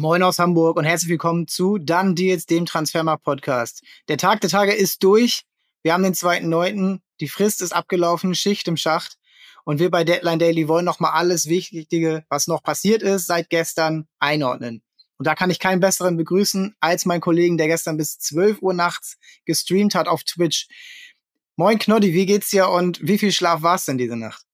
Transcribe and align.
Moin 0.00 0.22
aus 0.22 0.38
Hamburg 0.38 0.78
und 0.78 0.86
herzlich 0.86 1.10
willkommen 1.10 1.46
zu 1.46 1.76
Dann 1.76 2.14
Deals, 2.14 2.46
dem 2.46 2.64
Transfermarkt 2.64 3.22
Podcast. 3.22 3.82
Der 4.08 4.16
Tag 4.16 4.40
der 4.40 4.48
Tage 4.48 4.72
ist 4.72 5.02
durch. 5.02 5.42
Wir 5.82 5.92
haben 5.92 6.02
den 6.02 6.14
2.9. 6.14 7.00
Die 7.20 7.28
Frist 7.28 7.60
ist 7.60 7.72
abgelaufen, 7.72 8.34
Schicht 8.34 8.66
im 8.66 8.78
Schacht. 8.78 9.18
Und 9.62 9.78
wir 9.78 9.90
bei 9.90 10.02
Deadline 10.02 10.38
Daily 10.38 10.68
wollen 10.68 10.86
nochmal 10.86 11.12
alles 11.12 11.50
Wichtige, 11.50 12.24
was 12.30 12.46
noch 12.46 12.62
passiert 12.62 13.02
ist 13.02 13.26
seit 13.26 13.50
gestern, 13.50 14.08
einordnen. 14.20 14.82
Und 15.18 15.26
da 15.26 15.34
kann 15.34 15.50
ich 15.50 15.58
keinen 15.58 15.80
besseren 15.80 16.16
begrüßen 16.16 16.74
als 16.80 17.04
meinen 17.04 17.20
Kollegen, 17.20 17.58
der 17.58 17.66
gestern 17.66 17.98
bis 17.98 18.18
12 18.20 18.62
Uhr 18.62 18.72
nachts 18.72 19.18
gestreamt 19.44 19.94
hat 19.94 20.08
auf 20.08 20.24
Twitch. 20.24 20.68
Moin 21.56 21.78
Knoddy, 21.78 22.14
wie 22.14 22.24
geht's 22.24 22.48
dir 22.48 22.70
und 22.70 23.06
wie 23.06 23.18
viel 23.18 23.32
Schlaf 23.32 23.60
war's 23.60 23.84
denn 23.84 23.98
diese 23.98 24.16
Nacht? 24.16 24.46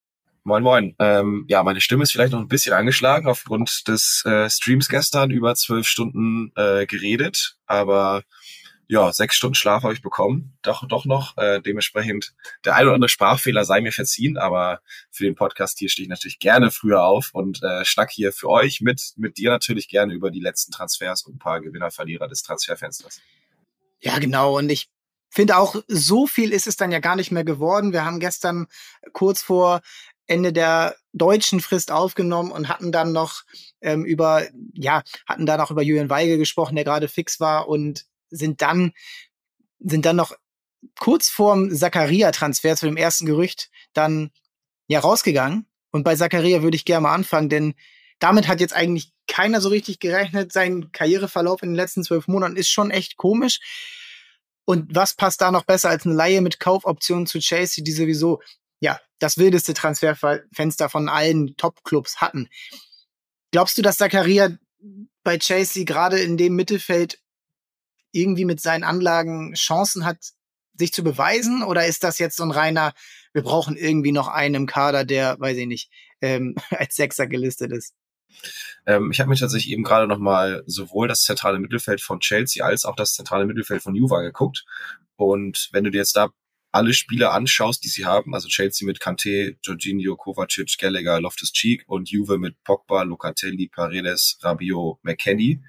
Moin 0.47 0.63
Moin. 0.63 0.95
Ähm, 1.01 1.45
ja, 1.49 1.65
meine 1.65 1.81
Stimme 1.81 2.05
ist 2.05 2.13
vielleicht 2.13 2.31
noch 2.31 2.39
ein 2.39 2.47
bisschen 2.47 2.73
angeschlagen 2.73 3.27
aufgrund 3.27 3.89
des 3.89 4.23
äh, 4.27 4.49
Streams 4.49 4.89
gestern 4.89 5.33
über 5.33 5.57
zwölf 5.57 5.89
Stunden 5.89 6.53
äh, 6.55 6.87
geredet, 6.87 7.57
aber 7.67 8.23
ja, 8.87 9.13
sechs 9.13 9.35
Stunden 9.35 9.57
Schlaf 9.57 9.83
habe 9.83 9.93
ich 9.93 10.03
bekommen, 10.03 10.57
doch 10.63 10.87
doch 10.87 11.05
noch. 11.05 11.37
Äh, 11.37 11.61
dementsprechend 11.63 12.33
der 12.65 12.77
ein 12.77 12.85
oder 12.85 12.95
andere 12.95 13.09
Sprachfehler 13.09 13.65
sei 13.65 13.81
mir 13.81 13.91
verziehen, 13.91 14.39
aber 14.39 14.83
für 15.11 15.25
den 15.25 15.35
Podcast 15.35 15.81
hier 15.81 15.89
stehe 15.89 16.05
ich 16.05 16.11
natürlich 16.11 16.39
gerne 16.39 16.71
früher 16.71 17.03
auf 17.03 17.31
und 17.33 17.61
äh, 17.65 17.85
schnack 17.85 18.13
hier 18.13 18.33
für 18.33 18.49
euch 18.49 18.81
mit 18.81 19.15
mit 19.17 19.39
dir 19.39 19.51
natürlich 19.51 19.89
gerne 19.89 20.15
über 20.15 20.31
die 20.31 20.39
letzten 20.39 20.71
Transfers 20.71 21.25
und 21.25 21.35
ein 21.35 21.39
paar 21.41 21.61
Gewinner 21.61 21.91
Verlierer 21.91 22.29
des 22.29 22.45
Transferfensters. 22.45 23.21
Ja, 23.99 24.21
genau. 24.21 24.57
Und 24.59 24.71
ich 24.71 24.91
finde 25.29 25.57
auch, 25.57 25.83
so 25.89 26.29
viel 26.29 26.53
ist 26.53 26.69
es 26.69 26.77
dann 26.77 26.93
ja 26.93 27.01
gar 27.01 27.17
nicht 27.17 27.33
mehr 27.33 27.45
geworden. 27.45 27.93
Wir 27.93 28.05
haben 28.05 28.21
gestern 28.21 28.69
kurz 29.13 29.43
vor 29.43 29.81
Ende 30.27 30.53
der 30.53 30.97
deutschen 31.13 31.61
Frist 31.61 31.91
aufgenommen 31.93 32.51
und 32.51 32.69
hatten 32.69 32.93
dann 32.93 33.13
noch 33.13 33.43
ähm, 33.81 34.05
über, 34.05 34.47
ja, 34.75 35.03
hatten 35.27 35.47
da 35.47 35.57
noch 35.57 35.71
über 35.71 35.83
Julian 35.83 36.11
Weige 36.11 36.39
gesprochen, 36.39 36.75
der 36.77 36.85
gerade 36.85 37.09
fix 37.09 37.41
war 37.41 37.69
und 37.69 38.05
sind 38.31 38.63
dann, 38.63 38.93
sind 39.79 40.05
dann 40.05 40.17
noch 40.17 40.35
kurz 40.99 41.29
vorm 41.29 41.71
Zakaria-Transfer 41.75 42.77
zu 42.77 42.87
dem 42.87 42.97
ersten 42.97 43.27
Gerücht 43.27 43.71
dann 43.93 44.31
ja 44.89 45.01
rausgegangen. 45.01 45.67
Und 45.91 46.05
bei 46.05 46.17
Zakaria 46.17 46.63
würde 46.63 46.77
ich 46.77 46.85
gerne 46.85 47.03
mal 47.03 47.15
anfangen, 47.15 47.49
denn 47.49 47.75
damit 48.19 48.49
hat 48.49 48.61
jetzt 48.61 48.75
eigentlich 48.75 49.13
keiner 49.27 49.61
so 49.61 49.69
richtig 49.69 49.99
gerechnet. 49.99 50.53
Sein 50.53 50.91
Karriereverlauf 50.93 51.63
in 51.63 51.71
den 51.71 51.77
letzten 51.77 52.05
zwölf 52.05 52.29
Monaten 52.29 52.57
ist 52.57 52.71
schon 52.71 52.91
echt 52.91 53.17
komisch. 53.17 53.61
Und 54.65 54.95
was 54.95 55.15
passt 55.15 55.41
da 55.41 55.51
noch 55.51 55.65
besser 55.65 55.91
als 55.91 56.07
eine 56.07 56.15
Laie 56.15 56.41
mit 56.41 56.59
Kaufoptionen 56.59 57.27
zu 57.27 57.39
Chelsea, 57.39 57.85
die 57.85 57.93
sowieso 57.93 58.41
ja, 58.81 59.01
das 59.19 59.39
wildeste 59.39 59.75
Transferfenster 59.75 60.89
von 60.89 61.09
allen 61.09 61.57
Top-Clubs 61.57 62.21
hatten. 62.21 62.49
Glaubst 63.51 63.79
du, 63.79 63.83
dass 63.83 63.99
Zakaria 63.99 64.51
bei 65.23 65.39
Chelsea 65.39 65.85
gerade 65.85 66.21
in 66.21 66.37
dem 66.37 66.55
Mittelfeld 66.55 67.19
irgendwie 68.13 68.45
mit 68.45 68.61
seinen 68.61 68.85
Anlagen 68.85 69.55
Chancen 69.55 70.05
hat, 70.05 70.19
sich 70.75 70.93
zu 70.93 71.03
beweisen? 71.03 71.63
Oder 71.63 71.87
ist 71.87 72.05
das 72.05 72.19
jetzt 72.19 72.37
so 72.37 72.43
ein 72.43 72.51
reiner, 72.51 72.93
wir 73.33 73.43
brauchen 73.43 73.77
irgendwie 73.77 74.13
noch 74.13 74.29
einen 74.29 74.55
im 74.55 74.67
Kader, 74.67 75.05
der, 75.05 75.39
weiß 75.41 75.57
ich 75.57 75.67
nicht, 75.67 75.91
ähm, 76.21 76.55
als 76.71 76.97
Sechser 76.97 77.27
gelistet 77.27 77.73
ist? 77.73 77.95
Ähm, 78.87 79.11
ich 79.11 79.21
habe 79.21 79.31
mir 79.31 79.37
tatsächlich 79.37 79.73
eben 79.73 79.85
gerade 79.85 80.07
nochmal 80.07 80.63
sowohl 80.67 81.09
das 81.09 81.23
zentrale 81.23 81.59
Mittelfeld 81.59 82.01
von 82.01 82.21
Chelsea 82.21 82.65
als 82.65 82.85
auch 82.85 82.97
das 82.97 83.15
zentrale 83.15 83.47
Mittelfeld 83.47 83.83
von 83.83 83.95
Juve 83.95 84.21
geguckt. 84.23 84.65
Und 85.17 85.71
wenn 85.73 85.85
du 85.85 85.91
dir 85.91 85.99
jetzt 85.99 86.17
da 86.17 86.31
alle 86.73 86.93
Spieler 86.93 87.33
anschaust, 87.33 87.85
die 87.85 87.89
sie 87.89 88.05
haben, 88.05 88.35
also 88.35 88.49
Chelsea 88.49 88.87
mit 88.87 89.01
Kanté, 89.01 89.57
Jorginho, 89.63 90.17
Kovacic, 90.17 90.77
Gallagher, 90.79 91.21
Loftus-Cheek 91.21 91.85
und 91.87 92.11
Juve 92.11 92.39
mit 92.39 92.63
Pogba, 92.65 93.03
Locatelli, 93.03 93.69
Paredes, 93.69 94.39
Rabiot, 94.43 94.99
McKenny, 95.03 95.63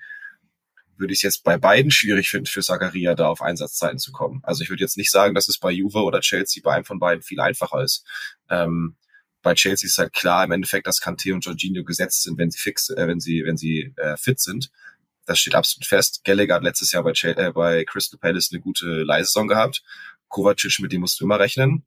würde 0.98 1.14
ich 1.14 1.20
es 1.20 1.23
jetzt 1.23 1.44
bei 1.44 1.58
beiden 1.58 1.92
schwierig 1.92 2.30
finden, 2.30 2.48
für 2.48 2.62
Zagaria 2.62 3.16
da 3.16 3.28
auf 3.28 3.42
Einsatzzeiten 3.42 4.00
zu 4.00 4.12
kommen. 4.12 4.42
Also 4.44 4.64
ich 4.64 4.70
würde 4.70 4.84
jetzt 4.84 4.98
nicht 4.98 5.12
sagen, 5.12 5.36
dass 5.36 5.48
es 5.48 5.59
bei 5.59 5.72
Juve 5.72 6.00
oder 6.04 6.22
Chelsea 6.22 6.62
bei 6.64 6.73
einem 6.73 6.86
von 6.86 7.00
beiden 7.00 7.22
viel 7.22 7.39
einfacher 7.39 7.83
ist. 7.83 8.04
Ähm, 8.50 8.98
bei 9.44 9.54
Chelsea 9.54 9.88
ist 9.88 9.98
halt 9.98 10.14
klar 10.14 10.44
im 10.44 10.52
Endeffekt, 10.52 10.88
dass 10.88 11.02
Kanté 11.02 11.33
und 11.33 11.45
Jorginho 11.45 11.83
gesetzt 11.83 12.23
sind, 12.23 12.38
wenn 12.38 12.52
sie 12.52 12.60
fix, 12.60 12.89
äh, 12.89 13.08
wenn 13.08 13.20
sie, 13.20 13.44
wenn 13.45 13.58
sie 13.58 13.94
äh, 13.98 14.17
fit 14.17 14.39
sind. 14.39 14.71
Das 15.26 15.39
steht 15.39 15.55
absolut 15.55 15.86
fest. 15.86 16.21
Gallagher 16.23 16.55
hat 16.55 16.64
letztes 16.64 16.92
Jahr 16.92 17.04
bei, 17.04 17.14
Ch 17.14 17.26
äh, 17.26 17.52
bei 17.54 17.83
Crystal 17.86 18.20
Palace 18.20 18.50
eine 18.52 18.61
gute 18.61 19.04
Leihsaison 19.04 19.48
gehabt. 19.48 19.83
Kovacic, 20.27 20.80
mit 20.80 20.92
dem 20.92 21.02
musst 21.02 21.20
du 21.20 21.26
immer 21.26 21.39
rechnen. 21.39 21.86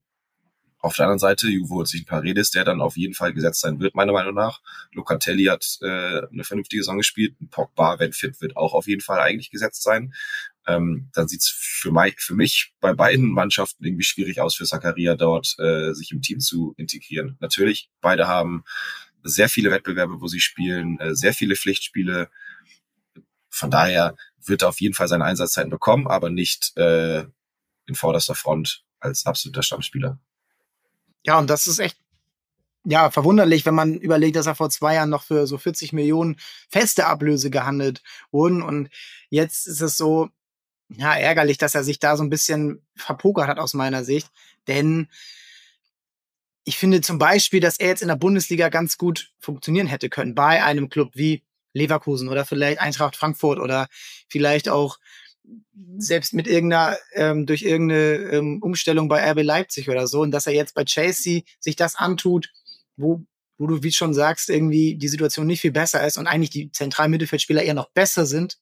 Auf 0.83 0.97
der 0.97 1.05
anderen 1.05 1.19
Seite, 1.19 1.47
Juve 1.47 1.75
holt 1.75 1.89
sich 1.89 2.03
ein 2.03 2.06
Paredes, 2.06 2.51
der 2.51 2.65
dann 2.65 2.81
auf 2.81 2.97
jeden 2.97 3.12
Fall 3.12 3.34
gesetzt 3.34 3.61
sein 3.61 3.81
wird, 3.81 3.95
meiner 3.95 4.12
Meinung 4.12 4.34
nach. 4.34 4.62
Locatelli 4.93 5.45
hat 5.45 5.78
äh, 5.83 5.87
eine 5.87 6.43
vernünftige 6.43 6.83
Saison 6.83 6.97
gespielt. 6.97 7.37
Pogba, 7.51 7.99
wenn 7.99 8.15
fit, 8.15 8.41
wird 8.41 8.56
auch 8.56 8.73
auf 8.73 8.87
jeden 8.87 9.03
Fall 9.03 9.21
eigentlich 9.21 9.51
gesetzt 9.51 9.83
sein. 9.83 10.15
Ähm, 10.67 11.11
dann 11.12 11.28
sieht's 11.28 11.51
für, 11.51 11.93
mich, 11.93 12.15
für 12.19 12.34
mich 12.34 12.73
bei 12.81 12.95
beiden 12.95 13.31
Mannschaften 13.31 13.84
irgendwie 13.84 14.05
schwierig 14.05 14.41
aus, 14.41 14.57
für 14.57 14.65
Zakaria 14.65 15.17
dort 15.17 15.55
äh, 15.59 15.93
sich 15.93 16.12
im 16.12 16.22
Team 16.22 16.41
zu 16.41 16.75
integrieren. 16.78 17.37
Natürlich, 17.41 17.91
beide 18.01 18.27
haben 18.27 18.65
sehr 19.22 19.51
viele 19.51 19.71
Wettbewerbe, 19.71 20.22
wo 20.22 20.28
sie 20.28 20.41
spielen, 20.41 20.99
äh, 20.99 21.15
sehr 21.15 21.34
viele 21.34 21.57
Pflichtspiele. 21.57 22.31
Von 23.51 23.71
daher 23.71 24.17
wird 24.43 24.62
er 24.62 24.69
auf 24.69 24.81
jeden 24.81 24.95
Fall 24.95 25.09
seine 25.09 25.25
Einsatzzeiten 25.25 25.71
bekommen, 25.71 26.07
aber 26.07 26.31
nicht 26.31 26.75
äh, 26.78 27.27
in 27.91 27.95
vorderster 27.95 28.34
Front 28.34 28.84
als 29.01 29.27
absoluter 29.27 29.62
Stammspieler. 29.62 30.19
Ja, 31.27 31.39
und 31.39 31.51
das 31.51 31.67
ist 31.67 31.78
echt 31.78 31.99
ja, 32.84 33.11
verwunderlich, 33.11 33.67
wenn 33.67 33.75
man 33.75 33.99
überlegt, 33.99 34.37
dass 34.37 34.47
er 34.47 34.55
vor 34.55 34.71
zwei 34.71 34.95
Jahren 34.95 35.11
noch 35.11 35.25
für 35.25 35.47
so 35.47 35.59
40 35.59 35.93
Millionen 35.93 36.37
feste 36.71 37.06
Ablöse 37.06 37.51
gehandelt 37.51 38.03
wurden. 38.31 38.62
Und 38.62 38.89
jetzt 39.28 39.67
ist 39.67 39.83
es 39.83 39.99
so, 39.99 40.31
ja, 40.89 41.15
ärgerlich, 41.15 41.59
dass 41.59 41.75
er 41.75 41.84
sich 41.84 41.99
da 41.99 42.17
so 42.17 42.23
ein 42.23 42.31
bisschen 42.31 42.83
verpokert 42.97 43.49
hat 43.49 43.59
aus 43.59 43.75
meiner 43.75 44.03
Sicht. 44.03 44.31
Denn 44.67 45.09
ich 46.65 46.78
finde 46.78 47.03
zum 47.03 47.19
Beispiel, 47.19 47.61
dass 47.61 47.78
er 47.78 47.89
jetzt 47.89 48.03
in 48.03 48.09
der 48.09 48.17
Bundesliga 48.17 48.71
ganz 48.71 48.97
gut 48.97 49.31
funktionieren 49.39 49.87
hätte 49.87 50.09
können 50.09 50.34
bei 50.34 50.65
einem 50.65 50.89
Club 50.89 51.11
wie 51.15 51.43
Leverkusen 51.75 52.28
oder 52.28 52.45
vielleicht 52.47 52.81
Eintracht 52.81 53.17
Frankfurt 53.17 53.59
oder 53.59 53.89
vielleicht 54.28 54.69
auch 54.69 54.99
selbst 55.99 56.33
mit 56.34 56.47
irgendeiner, 56.47 56.97
ähm, 57.15 57.47
durch 57.47 57.62
irgendeine 57.62 58.15
ähm, 58.33 58.62
Umstellung 58.62 59.09
bei 59.09 59.31
RB 59.31 59.43
Leipzig 59.43 59.88
oder 59.88 60.06
so, 60.06 60.21
und 60.21 60.31
dass 60.31 60.47
er 60.47 60.55
jetzt 60.55 60.75
bei 60.75 60.84
Chelsea 60.84 61.43
sich 61.59 61.77
das 61.77 61.97
antut, 61.97 62.53
wo, 62.97 63.22
wo 63.59 63.66
du, 63.66 63.83
wie 63.83 63.93
schon 63.93 64.15
sagst, 64.15 64.50
irgendwie 64.50 64.97
die 64.97 65.09
Situation 65.09 65.47
nicht 65.47 65.60
viel 65.60 65.72
besser 65.72 66.06
ist 66.06 66.19
und 66.19 66.27
eigentlich 66.27 66.50
die 66.50 66.71
zentralen 66.72 67.10
Mittelfeldspieler 67.10 67.62
eher 67.62 67.75
noch 67.75 67.91
besser 67.91 68.27
sind, 68.27 68.59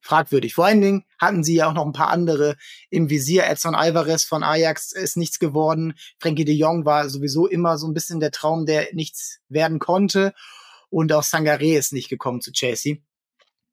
fragwürdig. 0.00 0.54
Vor 0.54 0.66
allen 0.66 0.80
Dingen 0.80 1.04
hatten 1.18 1.44
sie 1.44 1.56
ja 1.56 1.68
auch 1.68 1.74
noch 1.74 1.84
ein 1.84 1.92
paar 1.92 2.08
andere 2.08 2.56
im 2.90 3.10
Visier. 3.10 3.46
Edson 3.46 3.74
Alvarez 3.74 4.24
von 4.24 4.42
Ajax 4.42 4.92
ist 4.92 5.16
nichts 5.16 5.38
geworden. 5.38 5.94
Frankie 6.18 6.44
de 6.44 6.54
Jong 6.54 6.84
war 6.84 7.08
sowieso 7.08 7.46
immer 7.46 7.78
so 7.78 7.86
ein 7.86 7.94
bisschen 7.94 8.20
der 8.20 8.30
Traum, 8.30 8.66
der 8.66 8.88
nichts 8.92 9.40
werden 9.48 9.78
konnte. 9.78 10.34
Und 10.90 11.12
auch 11.12 11.22
Sangaré 11.22 11.76
ist 11.76 11.92
nicht 11.92 12.08
gekommen 12.08 12.40
zu 12.40 12.52
Chelsea. 12.52 12.96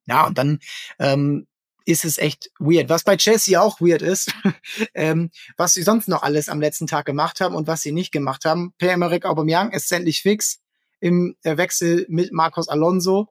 Ja, 0.06 0.26
und 0.26 0.38
dann 0.38 0.60
ähm, 0.98 1.46
ist 1.86 2.04
es 2.04 2.18
echt 2.18 2.50
weird. 2.58 2.90
Was 2.90 3.04
bei 3.04 3.16
Chelsea 3.16 3.58
auch 3.58 3.80
weird 3.80 4.02
ist, 4.02 4.34
ähm, 4.94 5.30
was 5.56 5.72
sie 5.72 5.82
sonst 5.82 6.08
noch 6.08 6.22
alles 6.22 6.48
am 6.48 6.60
letzten 6.60 6.86
Tag 6.86 7.06
gemacht 7.06 7.40
haben 7.40 7.54
und 7.54 7.66
was 7.66 7.80
sie 7.80 7.92
nicht 7.92 8.12
gemacht 8.12 8.44
haben. 8.44 8.74
Pierre-Emerick 8.78 9.24
Aubameyang 9.24 9.70
ist 9.70 9.90
endlich 9.90 10.20
fix 10.20 10.60
im 11.00 11.36
äh, 11.42 11.56
Wechsel 11.56 12.04
mit 12.08 12.32
Marcos 12.32 12.68
Alonso 12.68 13.28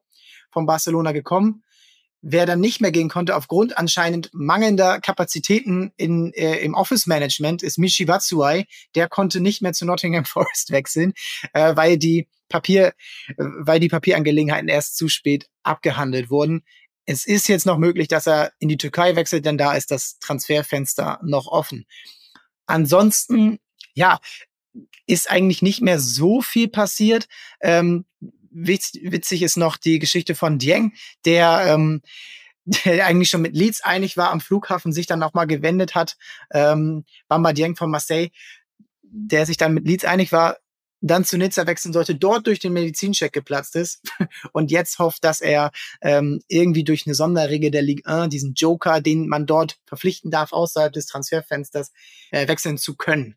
von 0.51 0.65
Barcelona 0.65 1.11
gekommen. 1.11 1.63
Wer 2.21 2.45
dann 2.45 2.61
nicht 2.61 2.81
mehr 2.81 2.91
gehen 2.91 3.09
konnte 3.09 3.35
aufgrund 3.35 3.77
anscheinend 3.77 4.31
mangelnder 4.33 4.99
Kapazitäten 4.99 5.91
in, 5.97 6.31
äh, 6.33 6.55
im 6.59 6.73
Office-Management 6.73 7.61
ist 7.61 7.77
Michi 7.77 8.05
Batsuai. 8.05 8.65
Der 8.95 9.09
konnte 9.09 9.41
nicht 9.41 9.61
mehr 9.61 9.73
zu 9.73 9.85
Nottingham 9.85 10.25
Forest 10.25 10.71
wechseln, 10.71 11.13
äh, 11.53 11.75
weil 11.75 11.97
die 11.97 12.29
Papier, 12.47 12.93
äh, 13.27 13.33
weil 13.37 13.81
die 13.81 13.89
Papierangelegenheiten 13.89 14.69
erst 14.69 14.95
zu 14.95 15.09
spät 15.09 15.49
abgehandelt 15.61 16.29
wurden 16.29 16.63
es 17.05 17.25
ist 17.25 17.47
jetzt 17.47 17.65
noch 17.65 17.77
möglich, 17.77 18.07
dass 18.07 18.27
er 18.27 18.51
in 18.59 18.69
die 18.69 18.77
Türkei 18.77 19.15
wechselt, 19.15 19.45
denn 19.45 19.57
da 19.57 19.73
ist 19.73 19.91
das 19.91 20.19
Transferfenster 20.19 21.19
noch 21.23 21.47
offen. 21.47 21.85
Ansonsten, 22.65 23.59
ja, 23.93 24.19
ist 25.07 25.29
eigentlich 25.29 25.61
nicht 25.61 25.81
mehr 25.81 25.99
so 25.99 26.41
viel 26.41 26.67
passiert. 26.67 27.27
Ähm, 27.61 28.05
witz, 28.49 28.93
witzig 29.01 29.43
ist 29.43 29.57
noch 29.57 29.77
die 29.77 29.99
Geschichte 29.99 30.35
von 30.35 30.57
Dieng, 30.57 30.93
der, 31.25 31.65
ähm, 31.67 32.01
der 32.65 33.05
eigentlich 33.05 33.29
schon 33.29 33.41
mit 33.41 33.55
Leeds 33.55 33.81
einig 33.81 34.17
war 34.17 34.31
am 34.31 34.41
Flughafen, 34.41 34.91
sich 34.91 35.05
dann 35.05 35.19
nochmal 35.19 35.47
gewendet 35.47 35.93
hat. 35.93 36.17
Ähm, 36.51 37.05
Bamba 37.27 37.53
Dieng 37.53 37.75
von 37.75 37.91
Marseille, 37.91 38.29
der 39.03 39.45
sich 39.45 39.57
dann 39.57 39.73
mit 39.73 39.85
Leeds 39.85 40.05
einig 40.05 40.31
war, 40.31 40.57
dann 41.07 41.25
zu 41.25 41.37
Nizza 41.37 41.67
wechseln 41.67 41.93
sollte, 41.93 42.15
dort 42.15 42.47
durch 42.47 42.59
den 42.59 42.73
Medizincheck 42.73 43.31
geplatzt 43.31 43.75
ist 43.75 44.01
und 44.53 44.71
jetzt 44.71 44.99
hofft, 44.99 45.23
dass 45.23 45.41
er 45.41 45.71
ähm, 46.01 46.41
irgendwie 46.47 46.83
durch 46.83 47.05
eine 47.05 47.15
Sonderregel 47.15 47.71
der 47.71 47.81
Ligue 47.81 48.05
1 48.05 48.29
diesen 48.29 48.53
Joker, 48.53 49.01
den 49.01 49.27
man 49.27 49.45
dort 49.45 49.77
verpflichten 49.85 50.31
darf, 50.31 50.51
außerhalb 50.51 50.93
des 50.93 51.05
Transferfensters 51.05 51.91
äh, 52.31 52.47
wechseln 52.47 52.77
zu 52.77 52.95
können. 52.95 53.35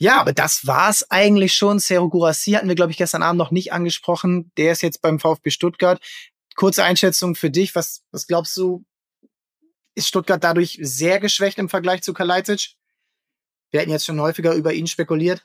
Ja, 0.00 0.20
aber 0.20 0.32
das 0.32 0.66
war's 0.66 1.10
eigentlich 1.10 1.54
schon. 1.54 1.80
Sergio 1.80 2.08
Gurassi 2.08 2.52
hatten 2.52 2.68
wir, 2.68 2.76
glaube 2.76 2.92
ich, 2.92 2.98
gestern 2.98 3.22
Abend 3.22 3.38
noch 3.38 3.50
nicht 3.50 3.72
angesprochen. 3.72 4.52
Der 4.56 4.72
ist 4.72 4.82
jetzt 4.82 5.02
beim 5.02 5.18
VfB 5.18 5.50
Stuttgart. 5.50 6.00
kurze 6.54 6.84
Einschätzung 6.84 7.34
für 7.34 7.50
dich. 7.50 7.74
Was, 7.74 8.04
was 8.12 8.26
glaubst 8.28 8.56
du, 8.56 8.84
ist 9.96 10.08
Stuttgart 10.08 10.42
dadurch 10.42 10.78
sehr 10.80 11.18
geschwächt 11.18 11.58
im 11.58 11.68
Vergleich 11.68 12.02
zu 12.02 12.14
Kalajdzic? 12.14 12.74
Wir 13.70 13.80
hätten 13.80 13.90
jetzt 13.90 14.06
schon 14.06 14.20
häufiger 14.20 14.54
über 14.54 14.72
ihn 14.72 14.86
spekuliert. 14.86 15.44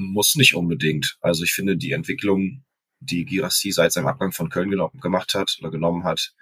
Muss 0.00 0.34
nicht 0.34 0.54
unbedingt. 0.54 1.18
Also 1.20 1.44
ich 1.44 1.52
finde 1.52 1.76
die 1.76 1.92
Entwicklung, 1.92 2.64
die 3.00 3.26
Girassi 3.26 3.70
seit 3.70 3.92
seinem 3.92 4.06
Abgang 4.06 4.32
von 4.32 4.48
Köln 4.48 4.70
gemacht 5.00 5.34
hat 5.34 5.58
oder 5.60 5.70
genommen 5.70 6.04
hat, 6.04 6.32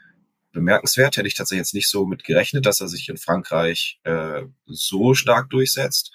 bemerkenswert. 0.52 1.16
Hätte 1.16 1.26
ich 1.26 1.34
tatsächlich 1.34 1.62
jetzt 1.62 1.74
nicht 1.74 1.88
so 1.88 2.06
mit 2.06 2.22
gerechnet, 2.22 2.66
dass 2.66 2.80
er 2.80 2.86
sich 2.86 3.08
in 3.08 3.16
Frankreich 3.16 3.98
äh, 4.04 4.42
so 4.66 5.14
stark 5.14 5.50
durchsetzt. 5.50 6.12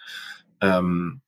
Ähm, 0.62 1.22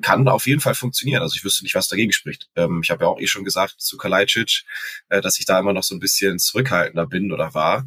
kann 0.00 0.26
auf 0.28 0.46
jeden 0.46 0.62
Fall 0.62 0.74
funktionieren. 0.74 1.20
Also 1.20 1.36
ich 1.36 1.44
wüsste 1.44 1.62
nicht, 1.62 1.74
was 1.74 1.88
dagegen 1.88 2.12
spricht. 2.12 2.48
Ähm, 2.56 2.80
ich 2.82 2.90
habe 2.90 3.04
ja 3.04 3.10
auch 3.10 3.20
eh 3.20 3.26
schon 3.26 3.44
gesagt 3.44 3.82
zu 3.82 3.98
Kalajdzic, 3.98 4.64
äh, 5.10 5.20
dass 5.20 5.38
ich 5.38 5.44
da 5.44 5.60
immer 5.60 5.74
noch 5.74 5.82
so 5.82 5.94
ein 5.94 6.00
bisschen 6.00 6.38
zurückhaltender 6.38 7.06
bin 7.06 7.32
oder 7.32 7.52
war, 7.52 7.86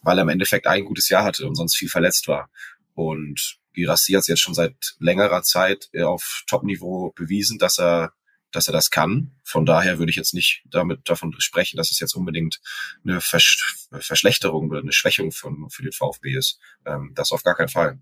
weil 0.00 0.18
er 0.18 0.22
im 0.22 0.30
Endeffekt 0.30 0.66
ein 0.66 0.86
gutes 0.86 1.10
Jahr 1.10 1.24
hatte 1.24 1.46
und 1.46 1.56
sonst 1.56 1.76
viel 1.76 1.90
verletzt 1.90 2.26
war. 2.26 2.48
Und 2.94 3.58
Girassi 3.78 4.12
hat 4.12 4.26
jetzt 4.28 4.40
schon 4.40 4.54
seit 4.54 4.96
längerer 4.98 5.42
Zeit 5.42 5.88
äh, 5.92 6.02
auf 6.02 6.42
Top-Niveau 6.46 7.12
bewiesen, 7.14 7.58
dass 7.58 7.78
er 7.78 8.12
dass 8.50 8.66
er 8.66 8.72
das 8.72 8.90
kann. 8.90 9.32
Von 9.44 9.66
daher 9.66 9.98
würde 9.98 10.10
ich 10.10 10.16
jetzt 10.16 10.32
nicht 10.32 10.62
damit 10.70 11.08
davon 11.08 11.34
sprechen, 11.38 11.76
dass 11.76 11.90
es 11.90 12.00
jetzt 12.00 12.14
unbedingt 12.14 12.60
eine 13.04 13.20
Versch 13.20 13.76
Verschlechterung 13.92 14.70
oder 14.70 14.80
eine 14.80 14.92
Schwächung 14.92 15.32
von, 15.32 15.68
für 15.70 15.82
den 15.82 15.92
VfB 15.92 16.34
ist. 16.34 16.58
Ähm, 16.86 17.12
das 17.14 17.32
auf 17.32 17.42
gar 17.42 17.54
keinen 17.54 17.68
Fall. 17.68 17.98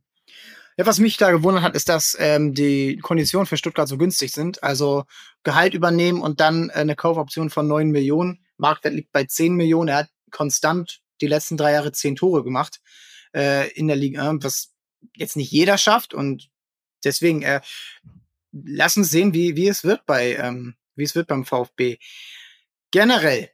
Ja, 0.76 0.84
was 0.84 0.99
mich 0.99 1.17
da 1.17 1.31
gewundert 1.31 1.64
hat, 1.64 1.75
ist, 1.75 1.88
dass 1.88 2.17
ähm, 2.20 2.55
die 2.55 2.99
Konditionen 2.99 3.46
für 3.46 3.56
Stuttgart 3.56 3.88
so 3.88 3.96
günstig 3.96 4.32
sind. 4.32 4.62
Also 4.62 5.05
Gehalt 5.43 5.75
übernehmen 5.75 6.20
und 6.20 6.40
dann 6.40 6.69
äh, 6.69 6.75
eine 6.75 6.96
Kaufoption 6.96 7.50
von 7.50 7.67
neun 7.67 7.90
Millionen. 7.90 8.44
Marktwert 8.58 8.94
liegt 8.94 9.12
bei 9.12 9.25
zehn 9.25 9.55
Millionen. 9.55 9.88
Er 9.88 9.96
hat 9.99 10.11
konstant 10.31 11.00
die 11.20 11.28
letzten 11.28 11.56
drei 11.56 11.73
Jahre 11.73 11.93
zehn 11.93 12.14
Tore 12.14 12.44
gemacht 12.44 12.81
äh, 13.34 13.70
in 13.73 13.88
der 13.88 13.96
Liga, 13.96 14.34
was 14.40 14.73
jetzt 15.15 15.37
nicht 15.37 15.51
jeder 15.51 15.79
schafft. 15.79 16.15
Und 16.15 16.51
deswegen, 17.05 17.43
äh, 17.43 17.61
lass 18.53 18.97
uns 18.97 19.11
sehen, 19.11 19.35
wie, 19.35 19.57
wie 19.57 19.69
es 19.69 19.85
wird 19.85 20.07
bei, 20.07 20.35
ähm, 20.37 20.77
wie 20.95 21.05
es 21.05 21.15
wird 21.15 21.29
beim 21.29 21.45
VfB. 21.45 21.99
Generell, 22.91 23.51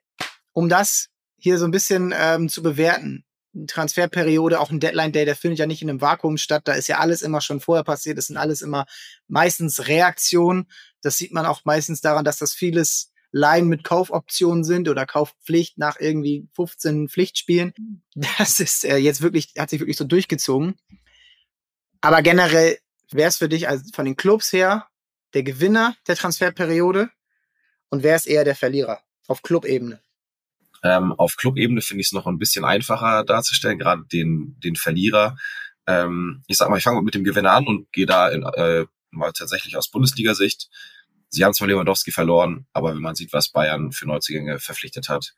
um 0.53 0.69
das 0.69 1.09
hier 1.39 1.59
so 1.59 1.65
ein 1.65 1.71
bisschen 1.71 2.15
ähm, 2.17 2.49
zu 2.49 2.62
bewerten, 2.62 3.25
Transferperiode, 3.67 4.61
auch 4.61 4.71
ein 4.71 4.81
Deadline 4.81 5.12
Day, 5.12 5.25
der 5.25 5.37
findet 5.37 5.59
ja 5.59 5.67
nicht 5.67 5.83
in 5.83 5.91
einem 5.91 6.00
Vakuum 6.00 6.39
statt. 6.39 6.62
Da 6.65 6.73
ist 6.73 6.89
ja 6.89 6.99
alles 6.99 7.23
immer 7.23 7.41
schon 7.41 7.61
vorher 7.61 7.85
passiert. 7.85 8.17
Das 8.17 8.29
sind 8.29 8.37
alles 8.37 8.62
immer 8.62 8.87
meistens 9.29 9.89
Reaktionen. 9.89 10.69
Das 11.03 11.19
sieht 11.19 11.33
man 11.33 11.44
auch 11.44 11.65
meistens 11.65 12.00
daran, 12.00 12.25
dass 12.25 12.39
das 12.39 12.55
vieles 12.55 13.12
Laien 13.31 13.69
mit 13.69 13.83
Kaufoptionen 13.83 14.62
sind 14.62 14.89
oder 14.89 15.06
Kaufpflicht 15.06 15.79
nach 15.79 15.97
irgendwie 15.99 16.49
15 16.55 17.09
Pflichtspielen. 17.09 17.73
Das 18.15 18.61
ist 18.61 18.85
äh, 18.85 18.97
jetzt 18.97 19.23
wirklich, 19.23 19.55
hat 19.59 19.71
sich 19.71 19.81
wirklich 19.81 19.97
so 19.97 20.05
durchgezogen. 20.05 20.77
Aber 22.02 22.20
generell 22.20 22.78
wäre 23.10 23.28
es 23.28 23.38
für 23.38 23.49
dich 23.49 23.69
also 23.69 23.84
von 23.94 24.04
den 24.04 24.16
Clubs 24.16 24.52
her 24.52 24.88
der 25.34 25.44
Gewinner 25.44 25.96
der 26.06 26.16
Transferperiode 26.16 27.10
und 27.88 28.02
wer 28.02 28.16
ist 28.16 28.26
eher 28.26 28.44
der 28.44 28.56
Verlierer 28.56 29.00
auf 29.28 29.43
Clubebene? 29.43 30.00
Ähm, 30.82 31.12
auf 31.12 31.37
Clubebene 31.37 31.81
finde 31.81 32.00
ich 32.00 32.08
es 32.08 32.12
noch 32.12 32.26
ein 32.26 32.38
bisschen 32.38 32.64
einfacher 32.64 33.25
darzustellen, 33.25 33.78
gerade 33.78 34.02
den, 34.12 34.58
den 34.60 34.75
Verlierer. 34.75 35.37
Ähm, 35.87 36.43
ich 36.49 36.56
sag 36.56 36.69
mal, 36.69 36.78
ich 36.78 36.84
fange 36.84 37.02
mit 37.02 37.14
dem 37.14 37.25
Gewinner 37.25 37.52
an 37.52 37.66
und 37.66 37.93
gehe 37.93 38.06
da 38.06 38.28
in, 38.28 38.43
äh, 38.43 38.84
mal 39.10 39.32
tatsächlich 39.32 39.76
aus 39.76 39.90
Bundesliga-Sicht. 39.90 40.69
Sie 41.28 41.44
haben 41.44 41.55
zwar 41.55 41.69
Lewandowski 41.69 42.10
verloren, 42.10 42.66
aber 42.72 42.94
wenn 42.94 43.00
man 43.00 43.14
sieht, 43.14 43.32
was 43.32 43.50
Bayern 43.50 43.93
für 43.93 44.06
Neuzugänge 44.06 44.58
verpflichtet 44.58 45.08
hat, 45.08 45.34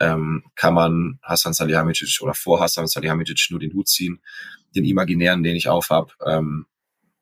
ähm, 0.00 0.44
kann 0.56 0.74
man 0.74 1.20
Hassan 1.22 1.52
Salihamidzic 1.52 2.20
oder 2.22 2.34
vor 2.34 2.60
Hassan 2.60 2.88
Salihamidzic 2.88 3.48
nur 3.50 3.60
den 3.60 3.72
Hut 3.72 3.88
ziehen, 3.88 4.20
den 4.74 4.84
imaginären, 4.84 5.42
den 5.42 5.56
ich 5.56 5.68
aufhab. 5.68 6.14
Ähm, 6.26 6.66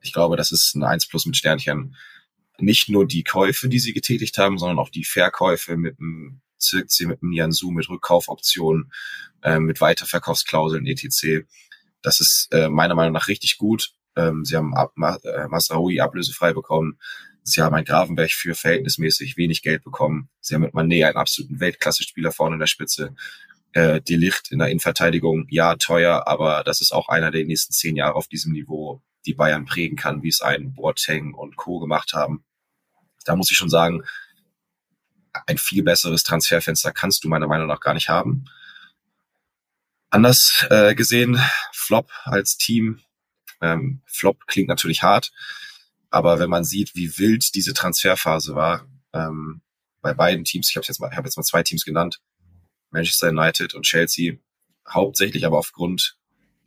ich 0.00 0.12
glaube, 0.12 0.36
das 0.36 0.52
ist 0.52 0.74
ein 0.74 0.82
1 0.82 1.08
plus 1.08 1.26
mit 1.26 1.36
Sternchen. 1.36 1.96
Nicht 2.58 2.88
nur 2.88 3.06
die 3.06 3.24
Käufe, 3.24 3.68
die 3.68 3.78
sie 3.78 3.92
getätigt 3.92 4.38
haben, 4.38 4.58
sondern 4.58 4.78
auch 4.78 4.90
die 4.90 5.04
Verkäufe 5.04 5.76
mit 5.76 5.98
dem 5.98 6.40
Zirkzee, 6.58 7.06
mit 7.06 7.22
dem 7.22 7.30
Nianzu, 7.30 7.70
mit 7.70 7.88
Rückkaufoptionen, 7.88 8.92
äh, 9.42 9.58
mit 9.58 9.80
Weiterverkaufsklauseln 9.80 10.86
etc. 10.86 11.46
Das 12.02 12.20
ist 12.20 12.48
äh, 12.52 12.68
meiner 12.68 12.94
Meinung 12.94 13.12
nach 13.12 13.28
richtig 13.28 13.58
gut. 13.58 13.92
Ähm, 14.16 14.44
sie 14.44 14.56
haben 14.56 14.74
Ab 14.74 14.92
Ma 14.94 15.16
äh, 15.22 15.48
Masraoui 15.48 16.00
ablösefrei 16.00 16.52
bekommen. 16.52 16.98
Sie 17.42 17.62
haben 17.62 17.74
ein 17.74 17.84
Gravenberg 17.84 18.30
für 18.30 18.54
verhältnismäßig 18.54 19.36
wenig 19.36 19.62
Geld 19.62 19.82
bekommen. 19.82 20.28
Sie 20.40 20.54
haben 20.54 20.62
mit 20.62 20.74
Mané 20.74 21.06
einen 21.06 21.16
absoluten 21.16 21.58
Weltklasse-Spieler 21.60 22.32
vorne 22.32 22.56
in 22.56 22.60
der 22.60 22.66
Spitze. 22.66 23.14
Äh, 23.72 24.00
die 24.00 24.16
Licht 24.16 24.50
in 24.50 24.58
der 24.58 24.68
Innenverteidigung, 24.68 25.46
ja, 25.48 25.76
teuer, 25.76 26.26
aber 26.26 26.64
das 26.64 26.80
ist 26.80 26.92
auch 26.92 27.08
einer 27.08 27.30
der 27.30 27.44
nächsten 27.44 27.72
zehn 27.72 27.96
Jahre 27.96 28.14
auf 28.14 28.26
diesem 28.26 28.52
Niveau 28.52 29.02
die 29.26 29.34
Bayern 29.34 29.64
prägen 29.64 29.96
kann, 29.96 30.22
wie 30.22 30.28
es 30.28 30.40
ein 30.40 30.74
Boateng 30.74 31.34
und 31.34 31.56
Co. 31.56 31.78
gemacht 31.78 32.14
haben. 32.14 32.44
Da 33.24 33.36
muss 33.36 33.50
ich 33.50 33.56
schon 33.56 33.68
sagen, 33.68 34.02
ein 35.46 35.58
viel 35.58 35.82
besseres 35.82 36.24
Transferfenster 36.24 36.92
kannst 36.92 37.22
du 37.22 37.28
meiner 37.28 37.46
Meinung 37.46 37.68
nach 37.68 37.80
gar 37.80 37.94
nicht 37.94 38.08
haben. 38.08 38.46
Anders 40.08 40.66
äh, 40.70 40.94
gesehen, 40.94 41.40
Flop 41.72 42.10
als 42.24 42.56
Team. 42.56 43.00
Ähm, 43.60 44.02
Flop 44.06 44.46
klingt 44.46 44.68
natürlich 44.68 45.02
hart, 45.02 45.32
aber 46.08 46.38
wenn 46.38 46.50
man 46.50 46.64
sieht, 46.64 46.96
wie 46.96 47.18
wild 47.18 47.54
diese 47.54 47.74
Transferphase 47.74 48.54
war, 48.54 48.86
ähm, 49.12 49.60
bei 50.00 50.14
beiden 50.14 50.44
Teams, 50.44 50.70
ich 50.70 50.76
habe 50.76 50.86
jetzt 50.86 50.98
mal, 50.98 51.10
ich 51.10 51.16
habe 51.16 51.28
jetzt 51.28 51.36
mal 51.36 51.44
zwei 51.44 51.62
Teams 51.62 51.84
genannt, 51.84 52.20
Manchester 52.90 53.28
United 53.28 53.74
und 53.74 53.84
Chelsea, 53.84 54.34
hauptsächlich 54.88 55.46
aber 55.46 55.58
aufgrund 55.58 56.16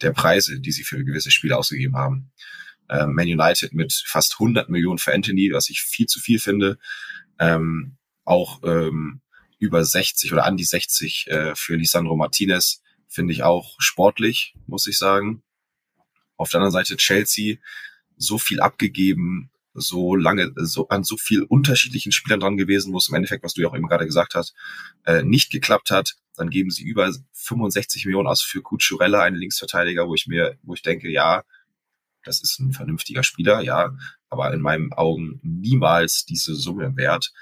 der 0.02 0.12
Preise, 0.12 0.60
die 0.60 0.72
sie 0.72 0.84
für 0.84 1.04
gewisse 1.04 1.32
Spiele 1.32 1.58
ausgegeben 1.58 1.96
haben. 1.96 2.32
Ähm, 2.90 3.14
Man 3.14 3.28
United 3.28 3.74
mit 3.74 3.94
fast 4.06 4.34
100 4.34 4.70
Millionen 4.70 4.98
für 4.98 5.14
Anthony, 5.14 5.52
was 5.54 5.70
ich 5.70 5.82
viel 5.82 6.08
zu 6.08 6.20
viel 6.20 6.40
finde. 6.40 6.78
Ähm, 7.40 7.98
auch 8.26 8.62
ähm, 8.64 9.22
über 9.60 9.84
60 9.84 10.32
oder 10.34 10.46
an 10.46 10.58
die 10.58 10.64
60 10.64 11.28
äh, 11.28 11.56
für 11.56 11.76
Lisandro 11.76 12.16
Martinez 12.16 12.82
finde 13.08 13.34
ich 13.34 13.44
auch 13.44 13.76
sportlich, 13.80 14.56
muss 14.68 14.88
ich 14.88 14.98
sagen. 14.98 15.44
Auf 16.36 16.50
der 16.50 16.60
anderen 16.60 16.74
Seite 16.74 16.98
Chelsea 16.98 17.58
so 18.18 18.38
viel 18.38 18.60
abgegeben, 18.60 19.52
so 19.74 20.16
lange, 20.16 20.52
so 20.56 20.88
an 20.90 21.04
so 21.04 21.18
viel 21.18 21.44
unterschiedlichen 21.44 22.12
Spielern 22.12 22.40
dran 22.40 22.58
gewesen, 22.58 22.94
wo 22.94 22.98
es 22.98 23.10
im 23.10 23.16
Endeffekt, 23.16 23.44
was 23.44 23.54
du 23.54 23.62
ja 23.62 23.68
auch 23.68 23.76
eben 23.76 23.88
gerade 23.88 24.06
gesagt 24.06 24.36
hast, 24.36 24.54
äh, 25.06 25.24
nicht 25.24 25.52
geklappt 25.52 25.92
hat. 25.92 26.16
Dann 26.36 26.50
geben 26.50 26.72
sie 26.72 26.84
über 26.84 27.12
65 27.34 28.06
Millionen 28.06 28.28
aus 28.28 28.42
für 28.42 28.62
Cucurella, 28.62 29.22
einen 29.22 29.36
Linksverteidiger, 29.36 30.08
wo 30.08 30.16
ich 30.16 30.28
mir, 30.28 30.58
wo 30.64 30.74
ich 30.74 30.82
denke, 30.82 31.10
ja, 31.10 31.44
das 32.24 32.42
ist 32.42 32.60
ein 32.60 32.74
vernünftiger 32.74 33.24
Spieler, 33.24 33.62
ja, 33.62 33.96
aber 34.30 34.54
in 34.54 34.62
meinen 34.62 34.94
Augen 34.94 35.40
niemals 35.44 36.26
diese 36.26 36.56
Summe 36.56 36.96
wert. 36.96 37.34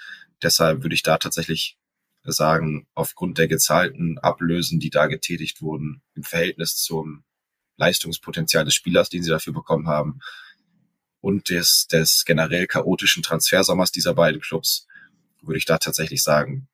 Deshalb 0.41 0.84
würde 0.84 0.96
ich 0.96 1.03
da 1.03 1.17
tatsächlich 1.17 1.77
sagen, 2.24 2.88
aufgrund 2.94 3.38
der 3.38 3.48
gezahlten 3.48 4.17
Ablösen, 4.20 4.79
die 4.79 4.89
da 4.89 5.08
getätigt 5.08 5.62
wurden, 5.62 6.01
im 6.15 6.24
Verhältnis 6.24 6.75
zum 6.77 7.24
Leistungspotenzial 7.77 8.65
des 8.65 8.75
Spielers, 8.75 9.10
den 9.10 9.24
sie 9.24 9.29
dafür 9.29 9.53
bekommen 9.53 9.88
haben, 9.88 10.20
und 11.22 11.50
des, 11.50 11.88
des 11.88 12.25
generell 12.25 12.68
chaotischen 12.68 13.24
Transfersommers 13.24 13.92
dieser 13.92 14.13
beiden 14.13 14.42
Clubs, 14.42 14.88
würde 15.42 15.58
ich 15.58 15.66
da 15.66 15.78
tatsächlich 15.78 16.24
sagen, 16.24 16.68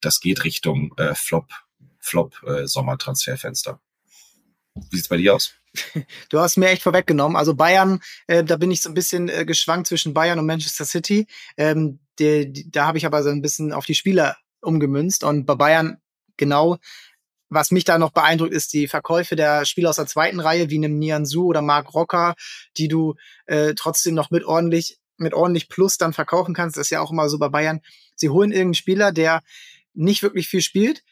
das 0.00 0.20
geht 0.20 0.44
Richtung 0.44 0.94
äh, 0.96 1.14
Flop, 1.14 1.48
Flop 1.98 2.42
äh, 2.44 2.66
Sommertransferfenster. 2.66 3.80
Wie 4.74 4.96
sieht's 4.96 5.08
bei 5.08 5.16
dir 5.16 5.34
aus? 5.34 5.54
Du 6.30 6.40
hast 6.40 6.56
mir 6.56 6.68
echt 6.68 6.82
vorweggenommen. 6.82 7.36
Also 7.36 7.54
Bayern, 7.54 8.00
äh, 8.26 8.42
da 8.42 8.56
bin 8.56 8.70
ich 8.70 8.82
so 8.82 8.88
ein 8.90 8.94
bisschen 8.94 9.28
äh, 9.28 9.44
geschwankt 9.44 9.86
zwischen 9.86 10.14
Bayern 10.14 10.38
und 10.38 10.46
Manchester 10.46 10.84
City. 10.84 11.26
Ähm, 11.56 12.00
die, 12.18 12.52
die, 12.52 12.70
da 12.70 12.86
habe 12.86 12.98
ich 12.98 13.06
aber 13.06 13.22
so 13.22 13.30
ein 13.30 13.42
bisschen 13.42 13.72
auf 13.72 13.86
die 13.86 13.94
Spieler 13.94 14.36
umgemünzt. 14.62 15.22
Und 15.22 15.46
bei 15.46 15.54
Bayern 15.54 16.00
genau, 16.36 16.78
was 17.50 17.70
mich 17.70 17.84
da 17.84 17.98
noch 17.98 18.12
beeindruckt, 18.12 18.52
ist 18.52 18.72
die 18.72 18.88
Verkäufe 18.88 19.36
der 19.36 19.64
Spieler 19.64 19.90
aus 19.90 19.96
der 19.96 20.06
zweiten 20.06 20.40
Reihe, 20.40 20.70
wie 20.70 20.76
einem 20.76 20.98
Nianzu 20.98 21.46
oder 21.46 21.62
Marc 21.62 21.92
Rocker, 21.94 22.34
die 22.76 22.88
du 22.88 23.16
äh, 23.46 23.74
trotzdem 23.74 24.14
noch 24.14 24.30
mit 24.30 24.44
ordentlich, 24.44 24.98
mit 25.18 25.34
ordentlich 25.34 25.68
Plus 25.68 25.98
dann 25.98 26.12
verkaufen 26.12 26.54
kannst. 26.54 26.76
Das 26.76 26.86
ist 26.86 26.90
ja 26.90 27.00
auch 27.00 27.10
immer 27.10 27.28
so 27.28 27.38
bei 27.38 27.48
Bayern. 27.48 27.80
Sie 28.16 28.30
holen 28.30 28.52
irgendeinen 28.52 28.74
Spieler, 28.74 29.12
der 29.12 29.42
nicht 29.92 30.22
wirklich 30.22 30.48
viel 30.48 30.62
spielt, 30.62 31.02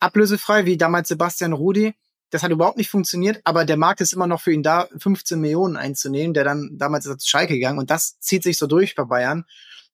ablösefrei, 0.00 0.64
wie 0.64 0.76
damals 0.76 1.08
Sebastian 1.08 1.52
Rudi 1.52 1.94
das 2.30 2.42
hat 2.42 2.50
überhaupt 2.50 2.76
nicht 2.76 2.90
funktioniert, 2.90 3.40
aber 3.44 3.64
der 3.64 3.76
Markt 3.76 4.00
ist 4.00 4.12
immer 4.12 4.26
noch 4.26 4.40
für 4.40 4.52
ihn 4.52 4.62
da, 4.62 4.88
15 4.98 5.40
Millionen 5.40 5.76
einzunehmen, 5.76 6.34
der 6.34 6.44
dann 6.44 6.76
damals 6.76 7.06
ist 7.06 7.12
er 7.12 7.18
zu 7.18 7.28
Schalke 7.28 7.54
gegangen 7.54 7.78
und 7.78 7.90
das 7.90 8.18
zieht 8.20 8.42
sich 8.42 8.58
so 8.58 8.66
durch 8.66 8.94
bei 8.94 9.04
Bayern. 9.04 9.44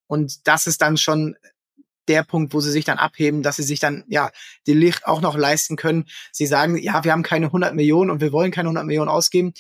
Und 0.07 0.47
das 0.47 0.67
ist 0.67 0.83
dann 0.83 0.97
schon 0.97 1.37
der 2.09 2.23
Punkt, 2.23 2.55
wo 2.55 2.61
sie 2.61 2.71
sich 2.71 2.85
dann 2.85 2.99
abheben, 2.99 3.43
dass 3.43 3.57
sie 3.57 3.63
sich 3.63 3.81
dann, 3.81 4.05
ja, 4.09 4.31
die 4.67 4.75
Licht 4.75 5.07
auch 5.07 5.21
noch 5.21 5.37
leisten 5.37 5.77
können. 5.77 6.07
Sie 6.33 6.47
sagen, 6.47 6.77
ja, 6.77 7.05
wir 7.05 7.13
haben 7.13 7.23
keine 7.23 7.47
100 7.47 7.75
Millionen 7.75 8.11
und 8.11 8.21
wir 8.21 8.33
wollen 8.33 8.51
keine 8.51 8.69
100 8.69 8.85
Millionen 8.85 9.09
ausgeben. 9.09 9.55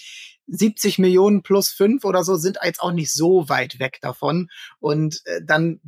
70 0.46 0.98
Millionen 0.98 1.42
plus 1.42 1.70
fünf 1.70 2.04
oder 2.04 2.22
so 2.22 2.36
sind 2.36 2.58
jetzt 2.62 2.80
auch 2.80 2.92
nicht 2.92 3.12
so 3.12 3.48
weit 3.48 3.78
weg 3.78 3.98
davon. 4.02 4.50
Und 4.78 5.22
äh, 5.24 5.40
dann 5.44 5.80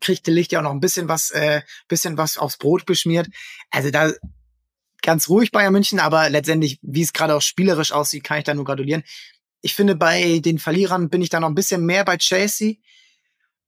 kriegt 0.00 0.26
der 0.26 0.34
Licht 0.34 0.52
ja 0.52 0.58
auch 0.58 0.64
noch 0.64 0.72
ein 0.72 0.80
bisschen 0.80 1.08
was, 1.08 1.30
äh, 1.30 1.62
bisschen 1.88 2.18
was 2.18 2.36
aufs 2.36 2.58
Brot 2.58 2.84
beschmiert. 2.86 3.28
Also 3.70 3.90
da 3.90 4.12
ganz 5.02 5.28
ruhig 5.28 5.52
Bayern 5.52 5.72
München, 5.72 6.00
aber 6.00 6.28
letztendlich, 6.30 6.78
wie 6.82 7.02
es 7.02 7.12
gerade 7.12 7.34
auch 7.34 7.42
spielerisch 7.42 7.92
aussieht, 7.92 8.24
kann 8.24 8.38
ich 8.38 8.44
da 8.44 8.54
nur 8.54 8.64
gratulieren. 8.64 9.04
Ich 9.62 9.74
finde, 9.74 9.96
bei 9.96 10.40
den 10.40 10.58
Verlierern 10.58 11.08
bin 11.08 11.22
ich 11.22 11.30
da 11.30 11.40
noch 11.40 11.48
ein 11.48 11.54
bisschen 11.54 11.86
mehr 11.86 12.04
bei 12.04 12.16
Chelsea, 12.16 12.74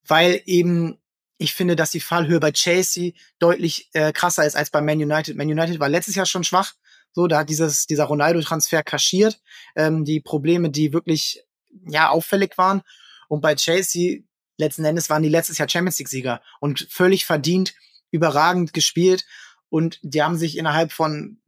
weil 0.07 0.43
eben 0.45 0.99
ich 1.39 1.55
finde, 1.55 1.77
dass 1.77 1.93
die 1.93 2.01
Fallhöhe 2.01 2.41
bei 2.41 2.51
Chelsea 2.51 3.13
deutlich 3.39 3.89
äh, 3.93 4.13
krasser 4.13 4.45
ist 4.45 4.57
als 4.57 4.71
bei 4.71 4.81
Man 4.81 5.01
United. 5.01 5.37
Man 5.37 5.49
United 5.49 5.79
war 5.79 5.89
letztes 5.89 6.17
Jahr 6.17 6.27
schon 6.27 6.45
schwach. 6.45 6.75
So, 7.13 7.27
da 7.29 7.39
hat 7.39 7.49
dieses, 7.49 7.87
dieser 7.87 8.05
Ronaldo-Transfer 8.05 8.83
kaschiert. 8.83 9.41
Ähm, 9.77 10.05
die 10.05 10.21
Probleme, 10.21 10.69
die 10.71 10.93
wirklich 10.93 11.45
ja 11.87 12.11
auffällig 12.11 12.59
waren. 12.59 12.83
Und 13.29 13.41
bei 13.41 13.55
Chelsea, 13.55 14.21
letzten 14.57 14.85
Endes, 14.85 15.09
waren 15.11 15.23
die 15.23 15.29
letztes 15.29 15.59
Jahr 15.59 15.69
Champions 15.69 15.99
League-Sieger 15.99 16.43
und 16.61 16.89
völlig 16.91 17.25
verdient, 17.25 17.75
überragend 18.11 18.73
gespielt. 18.73 19.25
Und 19.69 20.01
die 20.03 20.23
haben 20.23 20.37
sich 20.37 20.59
innerhalb 20.59 20.93
von 20.93 21.41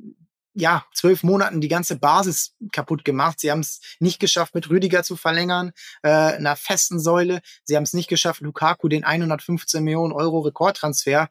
ja, 0.54 0.85
zwölf 0.95 1.23
Monaten 1.23 1.61
die 1.61 1.69
ganze 1.69 1.97
Basis 1.97 2.54
kaputt 2.73 3.04
gemacht. 3.04 3.40
Sie 3.40 3.50
haben 3.50 3.61
es 3.61 3.80
nicht 4.00 4.19
geschafft, 4.19 4.54
mit 4.54 4.69
Rüdiger 4.69 5.02
zu 5.02 5.16
verlängern, 5.16 5.73
äh, 6.02 6.09
einer 6.11 6.57
festen 6.57 6.99
Säule. 6.99 7.40
Sie 7.64 7.76
haben 7.76 7.85
es 7.85 7.95
nicht 7.95 8.09
geschafft, 8.09 8.40
Lukaku 8.40 8.88
den 8.88 9.04
115 9.04 9.83
Millionen 9.85 10.12
Euro 10.12 10.40
Rekordtransfer 10.40 11.28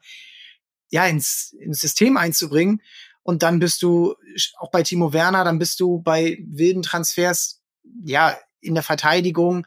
ja 0.90 1.06
ins, 1.06 1.54
ins 1.58 1.80
System 1.80 2.16
einzubringen. 2.16 2.82
Und 3.22 3.42
dann 3.42 3.58
bist 3.58 3.82
du 3.82 4.16
auch 4.58 4.70
bei 4.70 4.82
Timo 4.82 5.12
Werner, 5.12 5.44
dann 5.44 5.58
bist 5.58 5.78
du 5.80 6.00
bei 6.02 6.38
wilden 6.46 6.82
Transfers, 6.82 7.60
ja, 8.04 8.36
in 8.60 8.74
der 8.74 8.82
Verteidigung. 8.82 9.66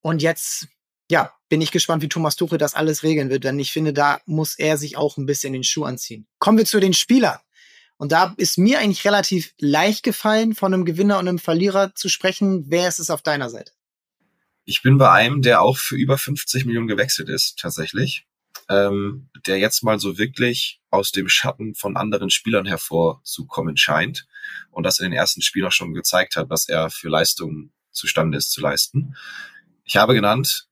Und 0.00 0.22
jetzt, 0.22 0.68
ja, 1.10 1.32
bin 1.48 1.60
ich 1.60 1.72
gespannt, 1.72 2.02
wie 2.02 2.08
Thomas 2.08 2.36
Tuchel 2.36 2.58
das 2.58 2.74
alles 2.74 3.02
regeln 3.02 3.30
wird, 3.30 3.44
denn 3.44 3.58
ich 3.58 3.72
finde, 3.72 3.92
da 3.92 4.20
muss 4.26 4.58
er 4.58 4.78
sich 4.78 4.96
auch 4.96 5.16
ein 5.16 5.26
bisschen 5.26 5.52
den 5.52 5.64
Schuh 5.64 5.84
anziehen. 5.84 6.26
Kommen 6.38 6.58
wir 6.58 6.66
zu 6.66 6.78
den 6.78 6.94
Spielern. 6.94 7.38
Und 8.00 8.12
da 8.12 8.32
ist 8.38 8.56
mir 8.56 8.78
eigentlich 8.78 9.04
relativ 9.04 9.52
leicht 9.58 10.02
gefallen, 10.02 10.54
von 10.54 10.72
einem 10.72 10.86
Gewinner 10.86 11.18
und 11.18 11.28
einem 11.28 11.38
Verlierer 11.38 11.94
zu 11.94 12.08
sprechen. 12.08 12.64
Wer 12.70 12.88
ist 12.88 12.98
es 12.98 13.10
auf 13.10 13.20
deiner 13.20 13.50
Seite? 13.50 13.72
Ich 14.64 14.80
bin 14.80 14.96
bei 14.96 15.10
einem, 15.10 15.42
der 15.42 15.60
auch 15.60 15.76
für 15.76 15.96
über 15.96 16.16
50 16.16 16.64
Millionen 16.64 16.86
gewechselt 16.86 17.28
ist, 17.28 17.58
tatsächlich. 17.58 18.26
Ähm, 18.70 19.28
der 19.46 19.58
jetzt 19.58 19.82
mal 19.82 20.00
so 20.00 20.16
wirklich 20.16 20.80
aus 20.88 21.12
dem 21.12 21.28
Schatten 21.28 21.74
von 21.74 21.98
anderen 21.98 22.30
Spielern 22.30 22.64
hervorzukommen 22.64 23.76
scheint 23.76 24.26
und 24.70 24.84
das 24.84 24.98
in 24.98 25.04
den 25.04 25.12
ersten 25.12 25.42
Spielen 25.42 25.66
auch 25.66 25.72
schon 25.72 25.92
gezeigt 25.92 26.36
hat, 26.36 26.48
was 26.48 26.70
er 26.70 26.88
für 26.88 27.10
Leistungen 27.10 27.70
zustande 27.90 28.38
ist 28.38 28.50
zu 28.50 28.62
leisten. 28.62 29.14
Ich 29.84 29.96
habe 29.96 30.14
genannt, 30.14 30.68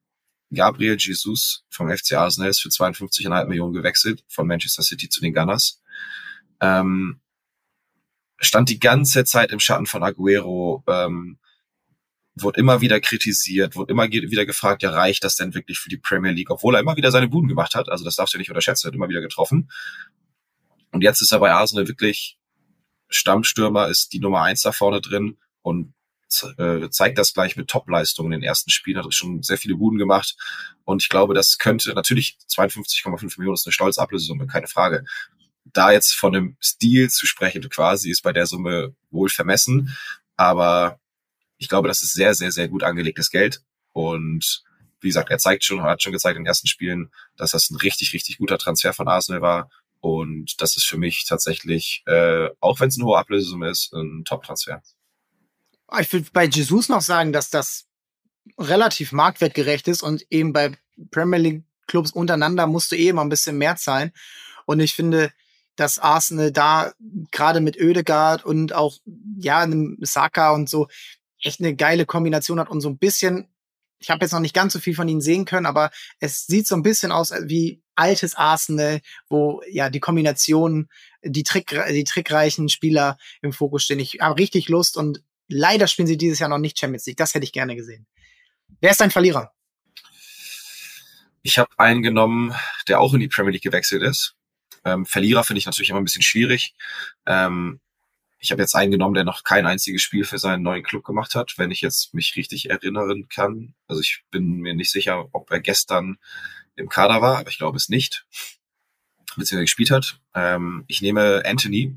Gabriel 0.51 0.97
Jesus 0.99 1.67
vom 1.69 1.95
FC 1.95 2.13
Arsenal 2.13 2.49
ist 2.49 2.63
für 2.63 2.71
52,5 2.71 3.45
Millionen 3.49 3.75
gewechselt 3.75 4.25
von 4.29 4.47
Manchester 4.47 4.83
City 4.83 5.11
zu 5.11 5.21
den 5.21 5.35
Gunners 5.35 5.83
ähm, 6.61 7.21
stand 8.39 8.69
die 8.69 8.79
ganze 8.79 9.25
Zeit 9.25 9.53
im 9.53 9.61
Schatten 9.61 9.87
von 9.87 10.03
Aguero, 10.03 10.85
ähm, 10.87 11.39
wurde 12.37 12.61
immer 12.61 12.81
wieder 12.81 13.01
kritisiert, 13.01 13.75
wurde 13.75 13.93
immer 13.93 14.09
wieder 14.09 14.47
gefragt, 14.47 14.83
ja, 14.83 14.91
reicht 14.91 15.25
das 15.25 15.37
denn 15.37 15.55
wirklich 15.55 15.79
für 15.81 15.89
die 15.89 15.97
Premier 15.97 16.31
League, 16.31 16.51
obwohl 16.51 16.77
er 16.77 16.81
immer 16.81 16.97
wieder 16.97 17.11
seine 17.11 17.29
Buden 17.29 17.49
gemacht 17.49 17.75
hat, 17.75 17.89
also 17.89 18.05
das 18.05 18.17
darfst 18.17 18.35
du 18.35 18.39
nicht 18.39 18.51
unterschätzen, 18.51 18.87
er 18.87 18.89
hat 18.89 18.95
immer 18.95 19.09
wieder 19.09 19.21
getroffen. 19.21 19.71
Und 20.93 21.03
jetzt 21.03 21.21
ist 21.21 21.33
er 21.33 21.41
bei 21.41 21.53
Arsenal 21.53 21.89
wirklich 21.89 22.39
Stammstürmer, 23.09 23.89
ist 23.89 24.13
die 24.13 24.21
Nummer 24.21 24.43
eins 24.43 24.63
da 24.63 24.73
vorne 24.73 25.01
drin 25.01 25.39
und 25.63 25.95
äh, 26.59 26.89
zeigt 26.91 27.19
das 27.19 27.33
gleich 27.33 27.57
mit 27.57 27.69
Topleistungen 27.69 28.33
in 28.33 28.41
den 28.41 28.47
ersten 28.47 28.71
Spielen, 28.71 29.03
hat 29.03 29.13
schon 29.15 29.43
sehr 29.43 29.59
viele 29.59 29.77
Buden 29.77 29.99
gemacht. 29.99 30.37
Und 30.85 31.03
ich 31.03 31.09
glaube, 31.09 31.35
das 31.35 31.59
könnte 31.59 31.93
natürlich 31.95 32.39
52,5 32.49 33.39
Millionen 33.39 33.55
ist 33.55 33.67
eine 33.67 33.73
stolze 33.73 34.01
Ablösesumme, 34.01 34.47
keine 34.47 34.69
Frage 34.69 35.05
da 35.73 35.93
jetzt 35.93 36.15
von 36.15 36.35
einem 36.35 36.57
Stil 36.63 37.11
zu 37.11 37.27
sprechen, 37.27 37.69
quasi 37.69 38.11
ist 38.11 38.23
bei 38.23 38.33
der 38.33 38.47
Summe 38.47 38.95
wohl 39.11 39.29
vermessen. 39.29 39.97
Aber 40.37 41.01
ich 41.59 41.69
glaube, 41.69 41.89
das 41.89 42.03
ist 42.03 42.13
sehr, 42.13 42.35
sehr, 42.35 42.53
sehr 42.53 42.69
gut 42.69 42.83
angelegtes 42.83 43.31
Geld. 43.31 43.63
Und 43.93 44.63
wie 45.01 45.09
gesagt, 45.09 45.31
er 45.31 45.39
zeigt 45.39 45.65
schon, 45.65 45.83
hat 45.83 46.03
schon 46.03 46.13
gezeigt 46.13 46.37
in 46.37 46.43
den 46.43 46.49
ersten 46.49 46.69
Spielen, 46.69 47.11
dass 47.37 47.53
das 47.53 47.71
ein 47.71 47.77
richtig, 47.77 48.13
richtig 48.13 48.39
guter 48.39 48.59
Transfer 48.59 48.93
von 48.93 49.09
Arsenal 49.09 49.43
war. 49.43 49.71
Und 50.01 50.61
das 50.61 50.77
ist 50.77 50.87
für 50.87 50.99
mich 50.99 51.27
tatsächlich, 51.27 52.03
äh, 52.07 52.49
auch 52.61 52.81
wenn 52.81 52.89
es 52.89 52.97
eine 52.97 53.07
hohe 53.07 53.19
Ablösesumme 53.19 53.69
ist, 53.69 53.93
ein 53.93 54.25
Top-Transfer. 54.25 54.83
Ich 56.01 56.13
würde 56.13 56.29
bei 56.33 56.45
Jesus 56.45 56.89
noch 56.89 57.01
sagen, 57.01 57.33
dass 57.33 57.51
das 57.51 57.87
relativ 58.59 59.13
marktwertgerecht 59.13 59.89
ist 59.89 60.03
und 60.03 60.25
eben 60.31 60.53
bei 60.53 60.77
Premier 61.11 61.39
League 61.39 61.65
Clubs 61.87 62.13
untereinander 62.13 62.67
musst 62.67 62.93
du 62.93 62.97
eh 62.97 63.09
immer 63.09 63.23
ein 63.23 63.31
bisschen 63.31 63.59
mehr 63.59 63.77
zahlen. 63.77 64.13
Und 64.67 64.81
ich 64.81 64.95
finde, 64.95 65.33
dass 65.79 65.99
Arsenal 65.99 66.53
da 66.53 66.93
gerade 67.31 67.61
mit 67.61 67.77
Ödegaard 67.77 68.45
und 68.45 68.73
auch 68.73 68.99
ja 69.39 69.61
einem 69.61 69.99
Saka 70.01 70.53
und 70.53 70.69
so 70.69 70.89
echt 71.41 71.61
eine 71.61 71.77
geile 71.77 72.07
Kombination 72.07 72.59
hat 72.59 72.69
und 72.69 72.81
so 72.81 72.89
ein 72.89 72.99
bisschen 72.99 73.49
ich 74.01 74.11
habe 74.11 74.25
jetzt 74.25 74.33
noch 74.33 74.41
nicht 74.41 74.55
ganz 74.55 74.73
so 74.73 74.79
viel 74.79 74.95
von 74.95 75.09
ihnen 75.09 75.21
sehen 75.21 75.45
können, 75.45 75.67
aber 75.67 75.91
es 76.21 76.47
sieht 76.47 76.67
so 76.67 76.77
ein 76.77 76.83
bisschen 76.83 77.13
aus 77.13 77.33
wie 77.43 77.83
altes 77.95 78.37
Arsenal, 78.37 79.01
wo 79.29 79.61
ja 79.69 79.91
die 79.91 80.01
Kombination, 80.01 80.89
die, 81.23 81.43
Trick, 81.43 81.77
die 81.91 82.05
trickreichen 82.05 82.69
Spieler 82.69 83.19
im 83.43 83.53
Fokus 83.53 83.85
stehen. 83.85 83.99
Ich 83.99 84.19
habe 84.21 84.39
richtig 84.39 84.69
Lust 84.69 84.97
und 84.97 85.23
leider 85.49 85.89
spielen 85.89 86.07
sie 86.07 86.17
dieses 86.17 86.39
Jahr 86.39 86.49
noch 86.49 86.59
nicht 86.59 86.79
Champions 86.79 87.07
League. 87.07 87.17
Das 87.17 87.35
hätte 87.35 87.45
ich 87.45 87.53
gerne 87.53 87.75
gesehen. 87.75 88.07
Wer 88.81 88.93
ist 88.93 89.01
dein 89.01 89.11
Verlierer? 89.11 89.53
Ich 91.43 91.59
habe 91.59 91.71
einen 91.79 92.03
genommen, 92.03 92.55
der 92.87 93.01
auch 93.01 93.15
in 93.15 93.21
die 93.21 93.29
Premier 93.29 93.53
League 93.53 93.63
gewechselt 93.63 94.03
ist. 94.03 94.38
Ähm, 94.85 95.07
Verlierer 95.07 95.45
finde 95.45 95.59
ich 95.59 95.67
natürlich 95.67 95.91
immer 95.91 96.01
ein 96.01 96.05
bisschen 96.05 96.23
schwierig. 96.23 96.75
Ähm, 97.27 97.81
ich 98.39 98.53
habe 98.53 98.63
jetzt 98.63 98.75
einen 98.75 98.93
genommen, 98.93 99.15
der 99.15 99.25
noch 99.25 99.43
kein 99.43 99.67
einziges 99.67 100.03
Spiel 100.03 100.25
für 100.25 100.39
seinen 100.39 100.63
neuen 100.63 100.85
Club 100.85 101.05
gemacht 101.05 101.35
hat, 101.35 101.55
wenn 101.59 101.71
ich 101.71 101.81
jetzt 101.81 102.15
mich 102.15 102.37
richtig 102.37 102.71
erinnern 102.71 103.29
kann. 103.29 103.75
Also 103.89 104.01
ich 104.01 104.23
bin 104.31 104.59
mir 104.61 104.75
nicht 104.75 104.93
sicher, 104.93 105.29
ob 105.33 105.51
er 105.51 105.61
gestern 105.61 106.19
im 106.77 106.89
Kader 106.89 107.21
war, 107.21 107.39
aber 107.39 107.51
ich 107.51 107.59
glaube 107.59 107.77
es 107.77 107.89
nicht, 107.89 108.27
beziehungsweise 109.37 109.63
gespielt 109.65 109.91
hat. 109.91 110.21
Ähm, 110.35 110.85
ich 110.87 111.03
nehme 111.03 111.43
Anthony 111.45 111.97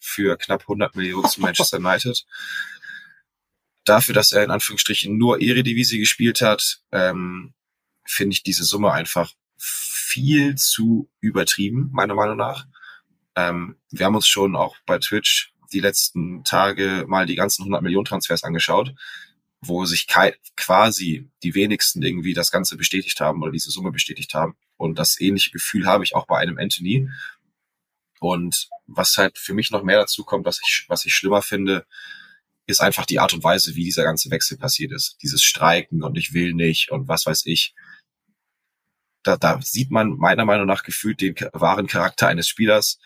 für 0.00 0.36
knapp 0.36 0.62
100 0.62 0.94
Millionen 0.94 1.28
zu 1.28 1.40
Manchester 1.40 1.78
United. 1.78 2.24
Dafür, 3.84 4.14
dass 4.14 4.32
er 4.32 4.44
in 4.44 4.50
Anführungsstrichen 4.50 5.16
nur 5.18 5.40
Eredivisie 5.40 5.98
gespielt 5.98 6.40
hat, 6.40 6.82
ähm, 6.92 7.52
finde 8.06 8.34
ich 8.34 8.42
diese 8.42 8.64
Summe 8.64 8.92
einfach 8.92 9.32
viel 10.04 10.56
zu 10.56 11.08
übertrieben, 11.20 11.90
meiner 11.92 12.14
Meinung 12.14 12.36
nach. 12.36 12.66
Ähm, 13.36 13.76
wir 13.90 14.06
haben 14.06 14.14
uns 14.14 14.28
schon 14.28 14.54
auch 14.54 14.76
bei 14.86 14.98
Twitch 14.98 15.52
die 15.72 15.80
letzten 15.80 16.44
Tage 16.44 17.04
mal 17.08 17.26
die 17.26 17.34
ganzen 17.34 17.62
100 17.62 17.82
Millionen 17.82 18.04
Transfers 18.04 18.44
angeschaut, 18.44 18.94
wo 19.60 19.86
sich 19.86 20.06
quasi 20.56 21.28
die 21.42 21.54
wenigsten 21.54 22.02
irgendwie 22.02 22.34
das 22.34 22.50
Ganze 22.50 22.76
bestätigt 22.76 23.20
haben 23.20 23.42
oder 23.42 23.50
diese 23.50 23.70
Summe 23.70 23.90
bestätigt 23.90 24.34
haben. 24.34 24.56
Und 24.76 24.98
das 24.98 25.20
ähnliche 25.20 25.50
Gefühl 25.50 25.86
habe 25.86 26.04
ich 26.04 26.14
auch 26.14 26.26
bei 26.26 26.38
einem 26.38 26.58
Anthony. 26.58 27.08
Und 28.20 28.68
was 28.86 29.16
halt 29.16 29.38
für 29.38 29.54
mich 29.54 29.70
noch 29.70 29.82
mehr 29.82 29.98
dazu 29.98 30.22
kommt, 30.22 30.44
was 30.44 30.60
ich, 30.62 30.84
was 30.88 31.04
ich 31.06 31.14
schlimmer 31.14 31.42
finde, 31.42 31.86
ist 32.66 32.80
einfach 32.80 33.06
die 33.06 33.18
Art 33.18 33.34
und 33.34 33.42
Weise, 33.42 33.74
wie 33.74 33.84
dieser 33.84 34.04
ganze 34.04 34.30
Wechsel 34.30 34.58
passiert 34.58 34.92
ist. 34.92 35.16
Dieses 35.22 35.42
Streiken 35.42 36.02
und 36.02 36.16
ich 36.16 36.34
will 36.34 36.54
nicht 36.54 36.90
und 36.90 37.08
was 37.08 37.26
weiß 37.26 37.46
ich 37.46 37.74
da, 39.24 39.36
da 39.36 39.60
sieht 39.60 39.90
man 39.90 40.16
meiner 40.16 40.44
Meinung 40.44 40.66
nach 40.66 40.84
gefühlt 40.84 41.20
den 41.20 41.34
wahren 41.52 41.86
Charakter 41.86 42.28
eines 42.28 42.46
Spielers. 42.48 42.98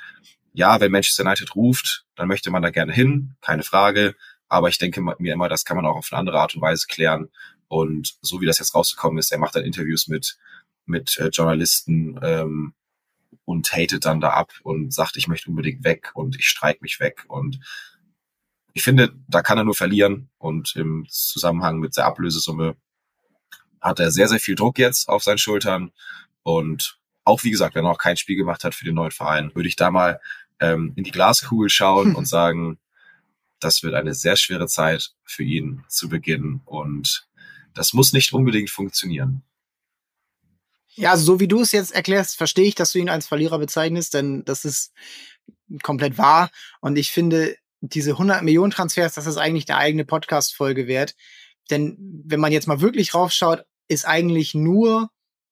Ja, 0.52 0.80
wenn 0.80 0.92
Manchester 0.92 1.24
United 1.24 1.54
ruft, 1.54 2.04
dann 2.16 2.28
möchte 2.28 2.50
man 2.50 2.62
da 2.62 2.70
gerne 2.70 2.92
hin, 2.92 3.36
keine 3.40 3.62
Frage. 3.62 4.14
Aber 4.48 4.68
ich 4.68 4.78
denke 4.78 5.00
mir 5.00 5.32
immer, 5.32 5.48
das 5.48 5.64
kann 5.64 5.76
man 5.76 5.86
auch 5.86 5.96
auf 5.96 6.12
eine 6.12 6.18
andere 6.18 6.40
Art 6.40 6.54
und 6.54 6.62
Weise 6.62 6.86
klären. 6.88 7.28
Und 7.68 8.16
so 8.22 8.40
wie 8.40 8.46
das 8.46 8.58
jetzt 8.58 8.74
rausgekommen 8.74 9.18
ist, 9.18 9.30
er 9.30 9.38
macht 9.38 9.54
dann 9.54 9.64
Interviews 9.64 10.08
mit, 10.08 10.38
mit 10.86 11.18
äh, 11.18 11.28
Journalisten 11.28 12.18
ähm, 12.22 12.74
und 13.44 13.72
hatet 13.72 14.04
dann 14.06 14.20
da 14.20 14.30
ab 14.30 14.52
und 14.62 14.92
sagt, 14.92 15.16
ich 15.16 15.28
möchte 15.28 15.50
unbedingt 15.50 15.84
weg 15.84 16.10
und 16.14 16.36
ich 16.36 16.46
streik 16.46 16.82
mich 16.82 16.98
weg. 16.98 17.24
Und 17.28 17.60
ich 18.72 18.82
finde, 18.82 19.14
da 19.28 19.42
kann 19.42 19.58
er 19.58 19.64
nur 19.64 19.74
verlieren. 19.74 20.30
Und 20.38 20.74
im 20.76 21.06
Zusammenhang 21.08 21.78
mit 21.78 21.96
der 21.96 22.06
Ablösesumme 22.06 22.76
hat 23.80 24.00
er 24.00 24.10
sehr, 24.10 24.28
sehr 24.28 24.40
viel 24.40 24.54
Druck 24.54 24.78
jetzt 24.78 25.08
auf 25.08 25.22
seinen 25.22 25.38
Schultern. 25.38 25.92
Und 26.42 26.98
auch, 27.24 27.44
wie 27.44 27.50
gesagt, 27.50 27.74
wenn 27.74 27.84
er 27.84 27.90
noch 27.90 27.98
kein 27.98 28.16
Spiel 28.16 28.36
gemacht 28.36 28.64
hat 28.64 28.74
für 28.74 28.84
den 28.84 28.94
neuen 28.94 29.10
Verein, 29.10 29.54
würde 29.54 29.68
ich 29.68 29.76
da 29.76 29.90
mal 29.90 30.20
ähm, 30.60 30.92
in 30.96 31.04
die 31.04 31.10
Glaskugel 31.10 31.68
schauen 31.68 32.14
und 32.14 32.26
sagen, 32.28 32.78
das 33.60 33.82
wird 33.82 33.94
eine 33.94 34.14
sehr 34.14 34.36
schwere 34.36 34.66
Zeit 34.66 35.12
für 35.24 35.42
ihn 35.42 35.84
zu 35.88 36.08
beginnen. 36.08 36.62
Und 36.64 37.28
das 37.74 37.92
muss 37.92 38.12
nicht 38.12 38.32
unbedingt 38.32 38.70
funktionieren. 38.70 39.42
Ja, 40.94 41.12
also 41.12 41.24
so 41.24 41.40
wie 41.40 41.48
du 41.48 41.60
es 41.60 41.72
jetzt 41.72 41.92
erklärst, 41.92 42.36
verstehe 42.36 42.66
ich, 42.66 42.74
dass 42.74 42.92
du 42.92 42.98
ihn 42.98 43.08
als 43.08 43.28
Verlierer 43.28 43.58
bezeichnest, 43.58 44.14
denn 44.14 44.44
das 44.44 44.64
ist 44.64 44.92
komplett 45.82 46.18
wahr. 46.18 46.50
Und 46.80 46.96
ich 46.96 47.12
finde, 47.12 47.56
diese 47.80 48.12
100 48.12 48.42
Millionen 48.42 48.72
Transfers, 48.72 49.14
das 49.14 49.26
ist 49.26 49.36
eigentlich 49.36 49.68
eine 49.68 49.78
eigene 49.78 50.04
Podcast-Folge 50.04 50.88
wert. 50.88 51.14
Denn 51.70 52.22
wenn 52.24 52.40
man 52.40 52.52
jetzt 52.52 52.66
mal 52.66 52.80
wirklich 52.80 53.14
raufschaut, 53.14 53.64
ist 53.88 54.06
eigentlich 54.06 54.54
nur 54.54 55.10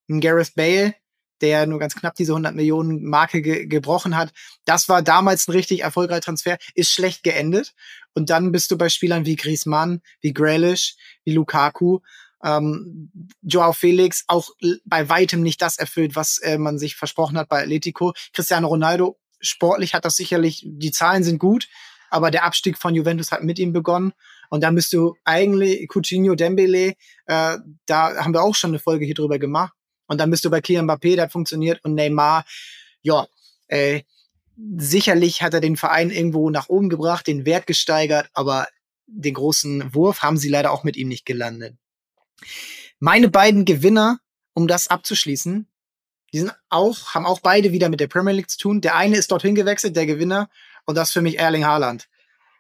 ein 0.09 0.21
Gareth 0.21 0.55
Bale, 0.55 0.95
der 1.41 1.67
nur 1.67 1.79
ganz 1.79 1.95
knapp 1.95 2.15
diese 2.15 2.33
100 2.33 2.55
Millionen 2.55 3.05
Marke 3.05 3.43
ge 3.43 3.67
gebrochen 3.67 4.17
hat. 4.17 4.33
Das 4.65 4.89
war 4.89 5.03
damals 5.03 5.49
ein 5.49 5.53
richtig 5.53 5.81
erfolgreicher 5.83 6.23
Transfer, 6.23 6.59
ist 6.75 6.93
schlecht 6.93 7.23
geendet. 7.23 7.75
Und 8.15 8.31
dann 8.31 8.53
bist 8.53 8.71
du 8.71 8.79
bei 8.79 8.89
Spielern 8.89 9.27
wie 9.27 9.37
Griezmann, 9.37 10.01
wie 10.21 10.33
Grealish, 10.33 10.97
wie 11.25 11.33
Lukaku, 11.33 12.01
ähm, 12.43 13.11
Joao 13.43 13.73
Felix 13.73 14.25
auch 14.29 14.51
bei 14.85 15.09
weitem 15.09 15.43
nicht 15.43 15.61
das 15.61 15.79
erfüllt, 15.79 16.17
was 16.17 16.39
äh, 16.39 16.59
man 16.59 16.79
sich 16.79 16.97
versprochen 16.97 17.39
hat 17.39 17.49
bei 17.49 17.63
Atletico. 17.63 18.15
Cristiano 18.33 18.69
Ronaldo, 18.69 19.19
sportlich 19.41 19.95
hat 19.95 20.05
das 20.05 20.17
sicherlich, 20.17 20.63
die 20.65 20.93
Zahlen 20.93 21.25
sind 21.25 21.39
gut, 21.39 21.69
aber 22.11 22.31
der 22.31 22.45
Abstieg 22.45 22.79
von 22.79 22.95
Juventus 22.95 23.33
hat 23.33 23.43
mit 23.43 23.59
ihm 23.59 23.73
begonnen. 23.73 24.13
Und 24.49 24.63
da 24.63 24.71
bist 24.71 24.93
du 24.93 25.17
eigentlich 25.25 25.89
Coutinho, 25.89 26.35
Dembele, 26.35 26.95
äh, 27.27 27.59
da 27.87 28.17
haben 28.17 28.33
wir 28.33 28.43
auch 28.43 28.55
schon 28.55 28.71
eine 28.71 28.79
Folge 28.79 29.05
hier 29.05 29.15
drüber 29.15 29.39
gemacht. 29.39 29.73
Und 30.07 30.21
dann 30.21 30.31
bist 30.31 30.45
du 30.45 30.51
bei 30.51 30.61
Kylian 30.61 30.89
Mbappé, 30.89 31.17
der 31.17 31.25
hat 31.25 31.33
funktioniert. 31.33 31.85
Und 31.85 31.95
Neymar, 31.95 32.45
ja, 33.03 33.27
äh, 33.69 34.03
sicherlich 34.77 35.43
hat 35.43 35.55
er 35.55 35.61
den 35.61 35.77
Verein 35.77 36.11
irgendwo 36.11 36.51
nach 36.51 36.69
oben 36.69 36.89
gebracht, 36.89 37.27
den 37.27 37.45
Wert 37.45 37.67
gesteigert, 37.67 38.29
aber 38.33 38.69
den 39.07 39.35
großen 39.35 39.95
Wurf 39.95 40.23
haben 40.23 40.37
sie 40.37 40.49
leider 40.49 40.73
auch 40.73 40.85
mit 40.85 40.97
ihm 40.97 41.09
nicht 41.09 41.27
gelandet. 41.27 41.77
Meine 42.99 43.29
beiden 43.29 43.65
Gewinner, 43.65 44.21
um 44.55 44.67
das 44.67 44.89
abzuschließen, 44.89 45.69
die 46.33 46.39
sind 46.41 46.53
auch, 46.69 47.15
haben 47.15 47.27
auch 47.27 47.41
beide 47.41 47.73
wieder 47.73 47.89
mit 47.89 48.01
der 48.01 48.09
Premier 48.09 48.33
League 48.33 48.51
zu 48.51 48.59
tun. 48.59 48.81
Der 48.81 48.97
eine 48.97 49.17
ist 49.17 49.31
dorthin 49.31 49.55
gewechselt, 49.55 49.97
der 49.97 50.07
Gewinner, 50.07 50.49
und 50.87 50.95
das 50.95 51.12
für 51.12 51.23
mich 51.23 51.38
Erling 51.38 51.66
Haaland. 51.66 52.09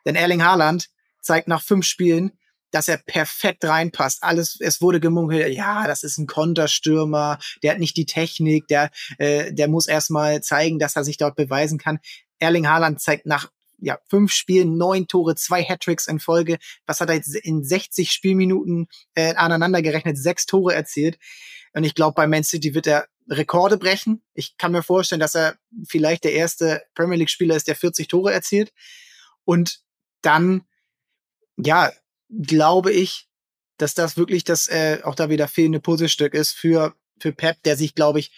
Denn 0.04 0.14
Erling 0.14 0.44
Haaland 0.44 0.88
zeigt 1.22 1.48
nach 1.48 1.62
fünf 1.62 1.86
Spielen, 1.86 2.32
dass 2.70 2.88
er 2.88 2.98
perfekt 2.98 3.64
reinpasst. 3.64 4.22
Alles, 4.22 4.58
es 4.60 4.80
wurde 4.80 5.00
gemunkelt, 5.00 5.54
ja, 5.54 5.86
das 5.86 6.02
ist 6.02 6.18
ein 6.18 6.26
Konterstürmer, 6.26 7.38
der 7.62 7.72
hat 7.72 7.78
nicht 7.78 7.96
die 7.96 8.06
Technik, 8.06 8.68
der, 8.68 8.90
äh, 9.18 9.52
der 9.52 9.68
muss 9.68 9.86
erstmal 9.86 10.42
zeigen, 10.42 10.78
dass 10.78 10.96
er 10.96 11.04
sich 11.04 11.16
dort 11.16 11.36
beweisen 11.36 11.78
kann. 11.78 11.98
Erling 12.38 12.68
Haaland 12.68 13.00
zeigt 13.00 13.26
nach 13.26 13.50
ja, 13.78 13.98
fünf 14.08 14.32
Spielen, 14.32 14.76
neun 14.76 15.06
Tore, 15.06 15.34
zwei 15.34 15.62
Hattricks 15.62 16.06
in 16.06 16.18
Folge. 16.18 16.58
Was 16.86 17.00
hat 17.00 17.08
er 17.08 17.16
jetzt 17.16 17.34
in 17.34 17.62
60 17.62 18.10
Spielminuten 18.10 18.88
äh, 19.14 19.34
aneinander 19.34 19.82
gerechnet? 19.82 20.18
Sechs 20.18 20.46
Tore 20.46 20.74
erzielt. 20.74 21.18
Und 21.74 21.84
ich 21.84 21.94
glaube, 21.94 22.14
bei 22.14 22.26
Man 22.26 22.44
City 22.44 22.74
wird 22.74 22.86
er 22.86 23.06
Rekorde 23.28 23.76
brechen. 23.76 24.22
Ich 24.34 24.56
kann 24.56 24.72
mir 24.72 24.82
vorstellen, 24.82 25.20
dass 25.20 25.34
er 25.34 25.56
vielleicht 25.88 26.24
der 26.24 26.32
erste 26.32 26.82
Premier 26.94 27.16
League-Spieler 27.16 27.56
ist, 27.56 27.68
der 27.68 27.76
40 27.76 28.08
Tore 28.08 28.32
erzielt. 28.32 28.72
Und 29.44 29.80
dann, 30.22 30.62
ja, 31.56 31.92
glaube 32.28 32.92
ich, 32.92 33.28
dass 33.78 33.94
das 33.94 34.16
wirklich 34.16 34.44
das 34.44 34.68
äh, 34.68 35.00
auch 35.02 35.14
da 35.14 35.28
wieder 35.28 35.48
fehlende 35.48 35.80
Puzzlestück 35.80 36.34
ist 36.34 36.52
für, 36.52 36.94
für 37.20 37.32
Pep, 37.32 37.62
der 37.64 37.76
sich, 37.76 37.94
glaube 37.94 38.20
ich, 38.20 38.32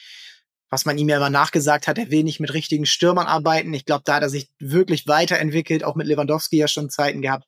was 0.71 0.85
man 0.85 0.99
ihm 0.99 1.09
ja 1.09 1.17
immer 1.17 1.31
nachgesagt 1.31 1.89
hat, 1.89 1.97
er 1.99 2.11
will 2.11 2.25
nicht 2.25 2.41
mit 2.41 2.53
richtigen 2.53 2.85
Stürmern 2.85 3.27
arbeiten. 3.27 3.73
Ich 3.73 3.87
glaube, 3.87 4.03
da 4.05 4.17
hat 4.17 4.23
er 4.23 4.29
sich 4.29 4.51
wirklich 4.59 5.07
weiterentwickelt, 5.07 5.83
auch 5.83 5.95
mit 5.95 6.07
Lewandowski 6.07 6.59
ja 6.59 6.69
schon 6.69 6.91
Zeiten 6.91 7.23
gehabt. 7.23 7.47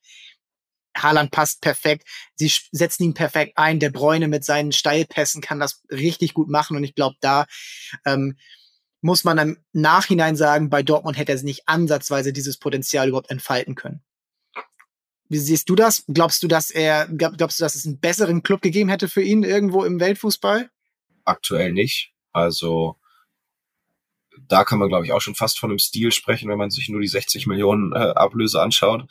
Haaland 1.03 1.31
passt 1.31 1.61
perfekt. 1.61 2.07
Sie 2.35 2.53
setzen 2.73 3.05
ihn 3.05 3.15
perfekt 3.15 3.57
ein. 3.57 3.81
Der 3.81 3.91
Bräune 3.91 4.29
mit 4.29 4.45
seinen 4.45 4.73
Steilpässen 4.73 5.41
kann 5.41 5.61
das 5.61 5.83
richtig 5.91 6.35
gut 6.35 6.49
machen. 6.49 6.77
Und 6.77 6.85
ich 6.85 6.95
glaube, 6.95 7.17
da 7.21 7.47
ähm, 8.05 8.37
muss 9.01 9.25
man 9.25 9.39
im 9.39 9.59
Nachhinein 9.73 10.37
sagen, 10.37 10.71
bei 10.71 10.83
Dortmund 10.83 11.17
hätte 11.17 11.33
er 11.33 11.43
nicht 11.43 11.63
ansatzweise 11.67 12.33
dieses 12.33 12.59
Potenzial 12.59 13.09
überhaupt 13.09 13.31
entfalten 13.31 13.75
können. 13.75 14.03
Wie 15.29 15.39
siehst 15.39 15.69
du 15.69 15.77
das? 15.77 16.05
Glaubst 16.09 16.43
du, 16.43 16.49
dass 16.49 16.71
er, 16.71 17.07
glaubst 17.07 17.61
du, 17.61 17.65
dass 17.65 17.77
es 17.77 17.87
einen 17.87 18.01
besseren 18.01 18.43
Club 18.43 18.63
gegeben 18.63 18.91
hätte 18.91 19.09
für 19.09 19.23
ihn 19.23 19.45
irgendwo 19.45 19.85
im 19.85 20.01
Weltfußball? 20.01 20.71
Aktuell 21.25 21.73
nicht. 21.73 22.13
Also 22.33 22.97
da 24.49 24.65
kann 24.65 24.79
man, 24.79 24.89
glaube 24.89 25.07
ich, 25.07 25.13
auch 25.13 25.21
schon 25.21 25.37
fast 25.37 25.59
von 25.59 25.71
einem 25.71 25.79
Stil 25.79 26.13
sprechen, 26.13 26.49
wenn 26.49 26.59
man 26.59 26.71
sich 26.71 26.89
nur 26.89 27.01
die 27.01 27.09
60 27.09 27.47
Millionen 27.47 27.93
äh, 27.93 27.99
Ablöse 27.99 28.61
anschaut. 28.61 29.09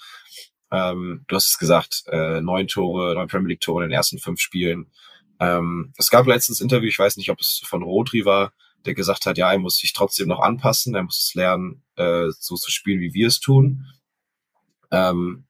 Ähm, 0.71 1.25
du 1.27 1.36
hast 1.36 1.47
es 1.47 1.58
gesagt, 1.58 2.03
äh, 2.08 2.41
neun 2.41 2.67
Tore, 2.67 3.15
neun 3.15 3.27
Premier 3.27 3.49
League 3.49 3.62
Tore 3.62 3.84
in 3.84 3.89
den 3.89 3.95
ersten 3.95 4.19
fünf 4.19 4.39
Spielen. 4.39 4.91
Ähm, 5.39 5.93
es 5.97 6.10
gab 6.10 6.27
letztens 6.27 6.62
Interview, 6.62 6.88
ich 6.88 6.99
weiß 6.99 7.17
nicht, 7.17 7.29
ob 7.29 7.39
es 7.39 7.62
von 7.65 7.84
Rodri 7.84 8.25
war, 8.25 8.53
der 8.86 8.93
gesagt 8.93 9.25
hat, 9.25 9.38
ja, 9.38 9.51
er 9.51 9.60
muss 9.60 9.77
sich 9.77 9.93
trotzdem 9.93 10.27
noch 10.27 10.39
anpassen, 10.39 10.95
er 10.95 11.03
muss 11.03 11.25
es 11.27 11.34
lernen, 11.34 11.84
äh, 11.95 12.27
so 12.38 12.55
zu 12.55 12.71
spielen, 12.71 13.01
wie 13.01 13.13
wir 13.13 13.27
es 13.27 13.39
tun. 13.39 13.86
Ähm, 14.91 15.45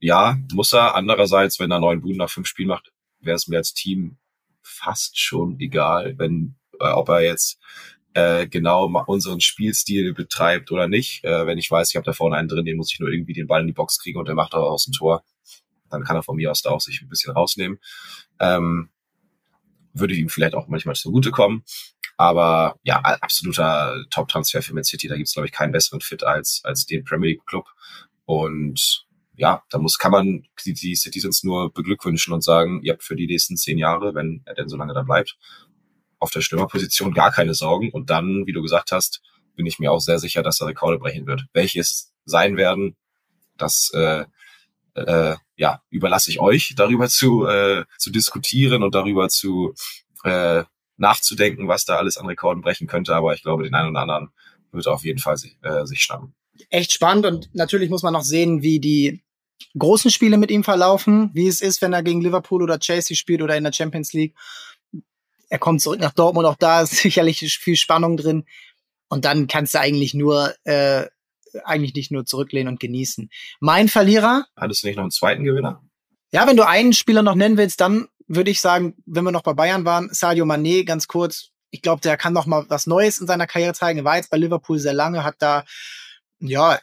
ja, 0.00 0.36
muss 0.52 0.72
er. 0.72 0.94
Andererseits, 0.94 1.58
wenn 1.58 1.70
er 1.70 1.80
neun 1.80 2.00
Buden 2.00 2.18
nach 2.18 2.30
fünf 2.30 2.46
Spielen 2.46 2.68
macht, 2.68 2.92
wäre 3.20 3.36
es 3.36 3.48
mir 3.48 3.58
als 3.58 3.72
Team 3.74 4.18
fast 4.62 5.18
schon 5.18 5.58
egal, 5.60 6.18
wenn 6.18 6.56
äh, 6.80 6.90
ob 6.90 7.08
er 7.08 7.22
jetzt 7.22 7.58
äh, 8.14 8.46
genau 8.46 8.86
unseren 9.06 9.40
Spielstil 9.40 10.14
betreibt 10.14 10.70
oder 10.72 10.88
nicht. 10.88 11.24
Äh, 11.24 11.46
wenn 11.46 11.58
ich 11.58 11.70
weiß, 11.70 11.90
ich 11.90 11.96
habe 11.96 12.06
da 12.06 12.12
vorne 12.12 12.36
einen 12.36 12.48
drin, 12.48 12.64
den 12.64 12.76
muss 12.76 12.92
ich 12.92 13.00
nur 13.00 13.10
irgendwie 13.10 13.32
den 13.32 13.46
Ball 13.46 13.60
in 13.60 13.66
die 13.66 13.72
Box 13.72 13.98
kriegen 13.98 14.18
und 14.18 14.28
der 14.28 14.34
macht 14.34 14.54
auch 14.54 14.70
aus 14.70 14.84
dem 14.84 14.92
Tor, 14.92 15.24
dann 15.90 16.04
kann 16.04 16.16
er 16.16 16.22
von 16.22 16.36
mir 16.36 16.50
aus 16.50 16.62
da 16.62 16.70
auch 16.70 16.80
sich 16.80 17.02
ein 17.02 17.08
bisschen 17.08 17.34
rausnehmen. 17.34 17.78
Ähm, 18.40 18.90
würde 19.92 20.14
ihm 20.14 20.28
vielleicht 20.28 20.54
auch 20.54 20.68
manchmal 20.68 20.94
zugutekommen. 20.94 21.64
Aber 22.16 22.76
ja, 22.84 23.00
absoluter 23.00 24.04
Top-Transfer 24.10 24.62
für 24.62 24.74
Man 24.74 24.84
City. 24.84 25.08
Da 25.08 25.16
gibt's 25.16 25.32
glaube 25.32 25.46
ich, 25.46 25.52
keinen 25.52 25.72
besseren 25.72 26.00
Fit 26.00 26.22
als, 26.24 26.60
als 26.64 26.86
den 26.86 27.04
Premier 27.04 27.30
League-Club. 27.30 27.66
Und 28.24 29.06
ja, 29.36 29.64
da 29.70 29.78
muss, 29.78 29.98
kann 29.98 30.12
man 30.12 30.44
die, 30.64 30.74
die 30.74 30.94
Citizens 30.94 31.42
nur 31.42 31.72
beglückwünschen 31.72 32.32
und 32.32 32.44
sagen, 32.44 32.80
ihr 32.82 32.92
habt 32.92 33.02
für 33.02 33.16
die 33.16 33.26
nächsten 33.26 33.56
zehn 33.56 33.78
Jahre, 33.78 34.14
wenn 34.14 34.42
er 34.44 34.54
denn 34.54 34.68
so 34.68 34.76
lange 34.76 34.94
da 34.94 35.02
bleibt, 35.02 35.36
auf 36.24 36.30
der 36.30 36.40
Stürmerposition 36.40 37.14
gar 37.14 37.30
keine 37.30 37.54
Sorgen. 37.54 37.90
Und 37.90 38.10
dann, 38.10 38.46
wie 38.46 38.52
du 38.52 38.62
gesagt 38.62 38.90
hast, 38.92 39.22
bin 39.54 39.66
ich 39.66 39.78
mir 39.78 39.92
auch 39.92 40.00
sehr 40.00 40.18
sicher, 40.18 40.42
dass 40.42 40.60
er 40.60 40.66
Rekorde 40.66 40.98
brechen 40.98 41.26
wird. 41.26 41.44
Welche 41.52 41.80
es 41.80 42.12
sein 42.24 42.56
werden, 42.56 42.96
das 43.56 43.92
äh, 43.94 44.24
äh, 44.94 45.36
ja, 45.56 45.82
überlasse 45.90 46.30
ich 46.30 46.40
euch, 46.40 46.74
darüber 46.76 47.08
zu, 47.08 47.46
äh, 47.46 47.84
zu 47.98 48.10
diskutieren 48.10 48.82
und 48.82 48.94
darüber 48.94 49.28
zu 49.28 49.74
äh, 50.24 50.64
nachzudenken, 50.96 51.68
was 51.68 51.84
da 51.84 51.96
alles 51.96 52.16
an 52.16 52.26
Rekorden 52.26 52.62
brechen 52.62 52.86
könnte. 52.86 53.14
Aber 53.14 53.34
ich 53.34 53.42
glaube, 53.42 53.64
den 53.64 53.74
einen 53.74 53.90
oder 53.90 54.00
anderen 54.00 54.28
wird 54.72 54.86
auf 54.88 55.04
jeden 55.04 55.20
Fall 55.20 55.36
sich, 55.36 55.56
äh, 55.62 55.84
sich 55.86 56.00
schnappen. 56.02 56.34
Echt 56.70 56.92
spannend 56.92 57.26
und 57.26 57.54
natürlich 57.54 57.90
muss 57.90 58.02
man 58.02 58.12
noch 58.12 58.22
sehen, 58.22 58.62
wie 58.62 58.80
die 58.80 59.22
großen 59.76 60.10
Spiele 60.10 60.38
mit 60.38 60.50
ihm 60.50 60.64
verlaufen, 60.64 61.30
wie 61.34 61.48
es 61.48 61.60
ist, 61.60 61.82
wenn 61.82 61.92
er 61.92 62.02
gegen 62.02 62.20
Liverpool 62.20 62.62
oder 62.62 62.78
Chelsea 62.78 63.16
spielt 63.16 63.42
oder 63.42 63.56
in 63.56 63.64
der 63.64 63.72
Champions 63.72 64.12
League 64.12 64.34
er 65.48 65.58
kommt 65.58 65.80
zurück 65.80 66.00
nach 66.00 66.12
Dortmund, 66.12 66.46
auch 66.46 66.56
da 66.56 66.82
ist 66.82 66.96
sicherlich 66.96 67.40
viel 67.58 67.76
Spannung 67.76 68.16
drin. 68.16 68.44
Und 69.08 69.24
dann 69.24 69.46
kannst 69.46 69.74
du 69.74 69.80
eigentlich 69.80 70.14
nur, 70.14 70.54
äh, 70.64 71.06
eigentlich 71.64 71.94
nicht 71.94 72.10
nur 72.10 72.24
zurücklehnen 72.26 72.72
und 72.72 72.80
genießen. 72.80 73.30
Mein 73.60 73.88
Verlierer. 73.88 74.46
Hattest 74.56 74.82
du 74.82 74.88
nicht 74.88 74.96
noch 74.96 75.04
einen 75.04 75.10
zweiten 75.10 75.44
Gewinner? 75.44 75.82
Ja, 76.32 76.46
wenn 76.48 76.56
du 76.56 76.66
einen 76.66 76.92
Spieler 76.92 77.22
noch 77.22 77.36
nennen 77.36 77.56
willst, 77.56 77.80
dann 77.80 78.08
würde 78.26 78.50
ich 78.50 78.60
sagen, 78.60 78.94
wenn 79.06 79.24
wir 79.24 79.30
noch 79.30 79.42
bei 79.42 79.52
Bayern 79.52 79.84
waren, 79.84 80.08
Sadio 80.12 80.44
Mané, 80.44 80.84
ganz 80.84 81.06
kurz. 81.06 81.50
Ich 81.70 81.82
glaube, 81.82 82.00
der 82.00 82.16
kann 82.16 82.32
noch 82.32 82.46
mal 82.46 82.64
was 82.68 82.86
Neues 82.86 83.18
in 83.18 83.26
seiner 83.26 83.46
Karriere 83.46 83.74
zeigen. 83.74 84.00
Er 84.00 84.04
war 84.04 84.16
jetzt 84.16 84.30
bei 84.30 84.36
Liverpool 84.36 84.78
sehr 84.78 84.94
lange, 84.94 85.24
hat 85.24 85.36
da, 85.38 85.64
ja, 86.40 86.80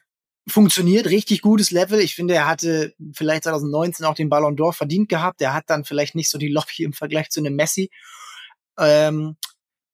funktioniert, 0.48 1.08
richtig 1.08 1.42
gutes 1.42 1.72
Level. 1.72 2.00
Ich 2.00 2.16
finde, 2.16 2.34
er 2.34 2.48
hatte 2.48 2.94
vielleicht 3.14 3.44
2019 3.44 4.06
auch 4.06 4.16
den 4.16 4.30
Ballon 4.30 4.56
d'Or 4.56 4.74
verdient 4.74 5.10
gehabt. 5.10 5.42
Er 5.42 5.54
hat 5.54 5.66
dann 5.68 5.86
vielleicht 5.86 6.16
nicht 6.16 6.30
so 6.30 6.38
die 6.38 6.50
Lobby 6.50 6.84
im 6.84 6.94
Vergleich 6.94 7.30
zu 7.30 7.40
einem 7.40 7.56
Messi. 7.56 7.90
Ähm, 8.82 9.38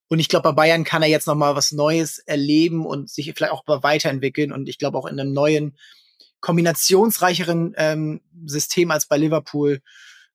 und 0.10 0.20
ich 0.20 0.30
glaube, 0.30 0.50
bei 0.50 0.54
Bayern 0.54 0.84
kann 0.84 1.04
er 1.04 1.10
jetzt 1.10 1.28
noch 1.28 1.36
mal 1.36 1.56
was 1.56 1.72
Neues 1.74 2.20
erleben 2.20 2.86
und 2.86 3.10
sich 3.10 3.32
vielleicht 3.36 3.52
auch 3.52 3.64
weiterentwickeln. 3.68 4.52
Und 4.52 4.70
ich 4.70 4.78
glaube 4.78 4.98
auch 4.98 5.06
in 5.06 5.20
einem 5.20 5.34
neuen, 5.34 5.78
kombinationsreicheren 6.40 7.74
ähm, 7.78 8.22
System 8.46 8.92
als 8.92 9.08
bei 9.08 9.18
Liverpool 9.18 9.82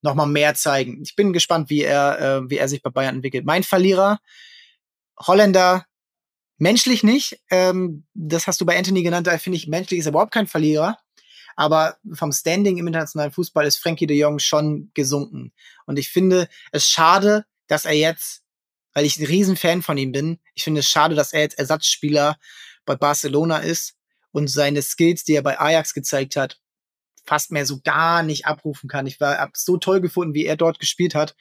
noch 0.03 0.15
mal 0.15 0.27
mehr 0.27 0.55
zeigen. 0.55 1.01
Ich 1.03 1.15
bin 1.15 1.33
gespannt, 1.33 1.71
wie 1.71 1.83
er, 1.83 2.21
äh, 2.21 2.51
wie 2.51 2.59
er 2.59 2.69
sich 2.69 2.83
bei 2.83 2.91
Bayern 2.91 3.17
entwickelt. 3.17 3.47
Mein 3.47 3.63
Verlierer, 3.63 4.19
Holländer, 5.19 5.87
menschlich 6.59 7.03
nicht. 7.03 7.41
Ähm, 7.51 8.05
das 8.15 8.47
hast 8.47 8.61
du 8.61 8.67
bei 8.67 8.77
Anthony 8.77 9.03
genannt. 9.03 9.27
Da 9.27 9.39
finde 9.39 9.57
ich, 9.57 9.69
menschlich 9.69 10.01
ist 10.01 10.07
er 10.07 10.11
überhaupt 10.11 10.35
kein 10.35 10.49
Verlierer. 10.49 10.99
Aber 11.55 11.97
vom 12.15 12.33
Standing 12.33 12.79
im 12.79 12.87
internationalen 12.87 13.33
Fußball 13.33 13.67
ist 13.67 13.79
Frankie 13.79 14.07
de 14.07 14.17
Jong 14.17 14.39
schon 14.39 14.91
gesunken. 14.95 15.53
Und 15.87 15.99
ich 15.99 16.09
finde 16.09 16.49
es 16.73 16.89
schade, 16.89 17.45
dass 17.69 17.85
er 17.85 17.95
jetzt, 17.95 18.42
weil 18.95 19.05
ich 19.05 19.19
ein 19.19 19.27
Riesenfan 19.27 19.83
von 19.83 19.97
ihm 19.99 20.13
bin, 20.13 20.39
ich 20.55 20.65
finde 20.65 20.81
es 20.81 20.89
schade, 20.89 21.15
dass 21.15 21.33
er 21.33 21.41
jetzt 21.41 21.59
Ersatzspieler 21.59 22.37
bei 22.85 22.97
Barcelona 22.97 23.59
ist 23.59 23.95
und 24.33 24.49
seine 24.49 24.83
Skills, 24.83 25.25
die 25.25 25.35
er 25.35 25.43
bei 25.43 25.59
Ajax 25.59 25.95
gezeigt 25.95 26.37
hat, 26.37 26.59
fast 27.25 27.53
mehr 27.53 27.67
so 27.67 27.81
gar 27.83 28.23
nicht 28.23 28.47
abrufen 28.47 28.89
kann. 28.89 29.07
Ich 29.07 29.21
war 29.21 29.51
so 29.55 29.77
toll 29.77 30.01
gefunden, 30.01 30.35
wie 30.35 30.47
er 30.47 30.57
dort 30.57 30.79
gespielt 30.79 31.15
hat. 31.15 31.37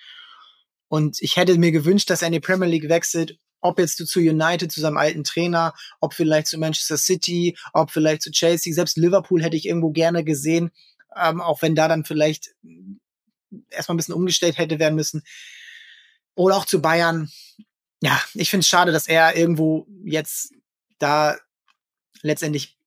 Und 0.88 1.22
ich 1.22 1.38
hätte 1.38 1.58
mir 1.58 1.72
gewünscht, 1.72 2.10
dass 2.10 2.22
er 2.22 2.28
in 2.28 2.34
die 2.34 2.40
Premier 2.40 2.68
League 2.68 2.90
wechselt, 2.90 3.38
ob 3.62 3.80
jetzt 3.80 3.98
zu 4.06 4.20
United, 4.20 4.72
zu 4.72 4.82
seinem 4.82 4.98
alten 4.98 5.24
Trainer, 5.24 5.74
ob 6.00 6.14
vielleicht 6.14 6.48
zu 6.48 6.58
Manchester 6.58 6.98
City, 6.98 7.58
ob 7.74 7.92
vielleicht 7.92 8.24
zu 8.24 8.32
Chelsea, 8.32 8.74
selbst 8.74 8.98
Liverpool 8.98 9.42
hätte 9.42 9.56
ich 9.56 9.68
irgendwo 9.68 9.92
gerne 9.92 10.24
gesehen, 10.24 10.72
ähm, 11.16 11.42
auch 11.42 11.62
wenn 11.62 11.76
da 11.76 11.88
dann 11.88 12.04
vielleicht 12.04 12.56
erstmal 13.70 13.96
ein 13.96 13.98
bisschen 13.98 14.16
umgestellt 14.16 14.58
hätte 14.58 14.80
werden 14.80 14.96
müssen 14.96 15.24
oder 16.42 16.58
auch 16.58 16.66
zu 16.66 16.82
Bayern. 16.82 17.30
ja, 18.02 18.20
ich 18.34 18.50
finde 18.50 18.62
es 18.62 18.68
schade, 18.68 18.92
dass 18.92 19.08
er 19.08 19.36
irgendwo 19.36 19.88
jetzt 20.04 20.54
da 21.00 21.38
letztendlich 22.22 22.78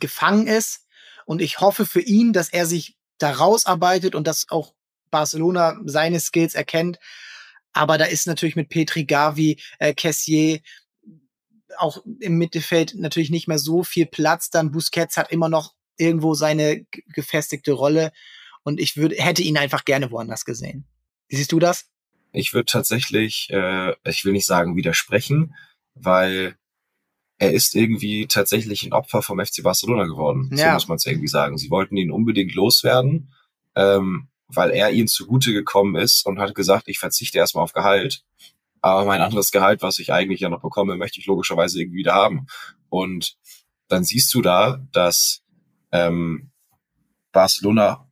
gefangen 0.00 0.46
ist. 0.46 0.86
Und 1.26 1.40
ich 1.40 1.60
hoffe 1.60 1.86
für 1.86 2.00
ihn, 2.00 2.32
dass 2.32 2.48
er 2.48 2.66
sich 2.66 2.96
da 3.18 3.30
rausarbeitet 3.30 4.14
und 4.14 4.26
dass 4.26 4.48
auch 4.50 4.74
Barcelona 5.10 5.78
seine 5.84 6.20
Skills 6.20 6.54
erkennt. 6.54 6.98
Aber 7.72 7.98
da 7.98 8.04
ist 8.04 8.26
natürlich 8.26 8.56
mit 8.56 8.68
Petri 8.68 9.04
Gavi, 9.04 9.60
äh, 9.78 9.94
Kessier, 9.94 10.60
auch 11.78 12.04
im 12.20 12.36
Mittelfeld 12.36 12.94
natürlich 12.96 13.30
nicht 13.30 13.48
mehr 13.48 13.58
so 13.58 13.82
viel 13.82 14.06
Platz. 14.06 14.50
Dann 14.50 14.70
Busquets 14.70 15.16
hat 15.16 15.32
immer 15.32 15.48
noch 15.48 15.74
irgendwo 15.96 16.34
seine 16.34 16.84
gefestigte 17.08 17.72
Rolle. 17.72 18.12
Und 18.64 18.80
ich 18.80 18.96
würde, 18.96 19.16
hätte 19.16 19.42
ihn 19.42 19.56
einfach 19.56 19.84
gerne 19.84 20.10
woanders 20.10 20.44
gesehen. 20.44 20.86
Siehst 21.28 21.52
du 21.52 21.58
das? 21.58 21.86
Ich 22.34 22.52
würde 22.52 22.66
tatsächlich, 22.66 23.48
äh, 23.50 23.94
ich 24.04 24.24
will 24.24 24.32
nicht 24.32 24.46
sagen 24.46 24.76
widersprechen, 24.76 25.54
weil 25.94 26.56
er 27.38 27.52
ist 27.52 27.74
irgendwie 27.74 28.26
tatsächlich 28.26 28.84
ein 28.84 28.92
Opfer 28.92 29.22
vom 29.22 29.44
FC 29.44 29.62
Barcelona 29.62 30.04
geworden. 30.04 30.50
Ja. 30.52 30.66
So 30.66 30.74
muss 30.74 30.88
man 30.88 30.96
es 30.96 31.06
irgendwie 31.06 31.28
sagen. 31.28 31.58
Sie 31.58 31.70
wollten 31.70 31.96
ihn 31.96 32.10
unbedingt 32.10 32.54
loswerden, 32.54 33.32
ähm, 33.74 34.28
weil 34.48 34.70
er 34.70 34.90
ihnen 34.90 35.08
zugute 35.08 35.52
gekommen 35.52 35.96
ist 35.96 36.26
und 36.26 36.38
hat 36.38 36.54
gesagt, 36.54 36.88
ich 36.88 36.98
verzichte 36.98 37.38
erstmal 37.38 37.64
auf 37.64 37.72
Gehalt. 37.72 38.24
Aber 38.80 39.04
mein 39.04 39.20
anderes 39.20 39.50
Gehalt, 39.50 39.82
was 39.82 39.98
ich 39.98 40.12
eigentlich 40.12 40.40
ja 40.40 40.48
noch 40.48 40.60
bekomme, 40.60 40.96
möchte 40.96 41.18
ich 41.18 41.26
logischerweise 41.26 41.80
irgendwie 41.80 41.98
wieder 41.98 42.14
haben. 42.14 42.46
Und 42.88 43.36
dann 43.88 44.04
siehst 44.04 44.32
du 44.34 44.42
da, 44.42 44.84
dass 44.92 45.42
ähm, 45.92 46.50
Barcelona 47.32 48.08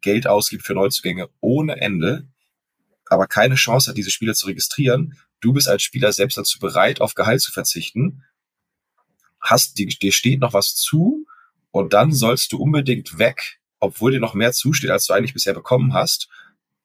Geld 0.00 0.26
ausgibt 0.26 0.64
für 0.64 0.74
Neuzugänge 0.74 1.28
ohne 1.40 1.80
Ende 1.80 2.28
aber 3.08 3.26
keine 3.26 3.54
Chance 3.54 3.90
hat, 3.90 3.96
diese 3.96 4.10
Spieler 4.10 4.34
zu 4.34 4.46
registrieren, 4.46 5.18
du 5.40 5.52
bist 5.52 5.68
als 5.68 5.82
Spieler 5.82 6.12
selbst 6.12 6.38
dazu 6.38 6.58
bereit, 6.58 7.00
auf 7.00 7.14
Gehalt 7.14 7.40
zu 7.40 7.52
verzichten, 7.52 8.24
hast, 9.40 9.78
dir, 9.78 9.86
dir 9.86 10.12
steht 10.12 10.40
noch 10.40 10.52
was 10.52 10.74
zu 10.74 11.26
und 11.70 11.92
dann 11.92 12.12
sollst 12.12 12.52
du 12.52 12.58
unbedingt 12.58 13.18
weg, 13.18 13.60
obwohl 13.78 14.12
dir 14.12 14.20
noch 14.20 14.34
mehr 14.34 14.52
zusteht, 14.52 14.90
als 14.90 15.06
du 15.06 15.12
eigentlich 15.12 15.34
bisher 15.34 15.54
bekommen 15.54 15.92
hast, 15.92 16.28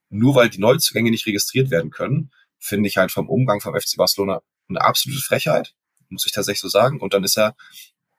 nur 0.10 0.36
weil 0.36 0.49
die 0.49 0.60
Neuzugänge 0.60 1.10
nicht 1.10 1.25
registriert 1.25 1.71
werden 1.71 1.89
können, 1.89 2.31
finde 2.60 2.88
ich 2.88 2.97
halt 2.97 3.12
vom 3.12 3.29
Umgang 3.29 3.62
vom 3.62 3.73
FC 3.73 3.97
Barcelona 3.97 4.41
eine 4.69 4.81
absolute 4.81 5.21
Frechheit, 5.21 5.73
muss 6.10 6.25
ich 6.25 6.31
tatsächlich 6.31 6.62
so 6.62 6.67
sagen. 6.67 6.99
Und 6.99 7.13
dann 7.13 7.23
ist 7.23 7.38
er, 7.38 7.55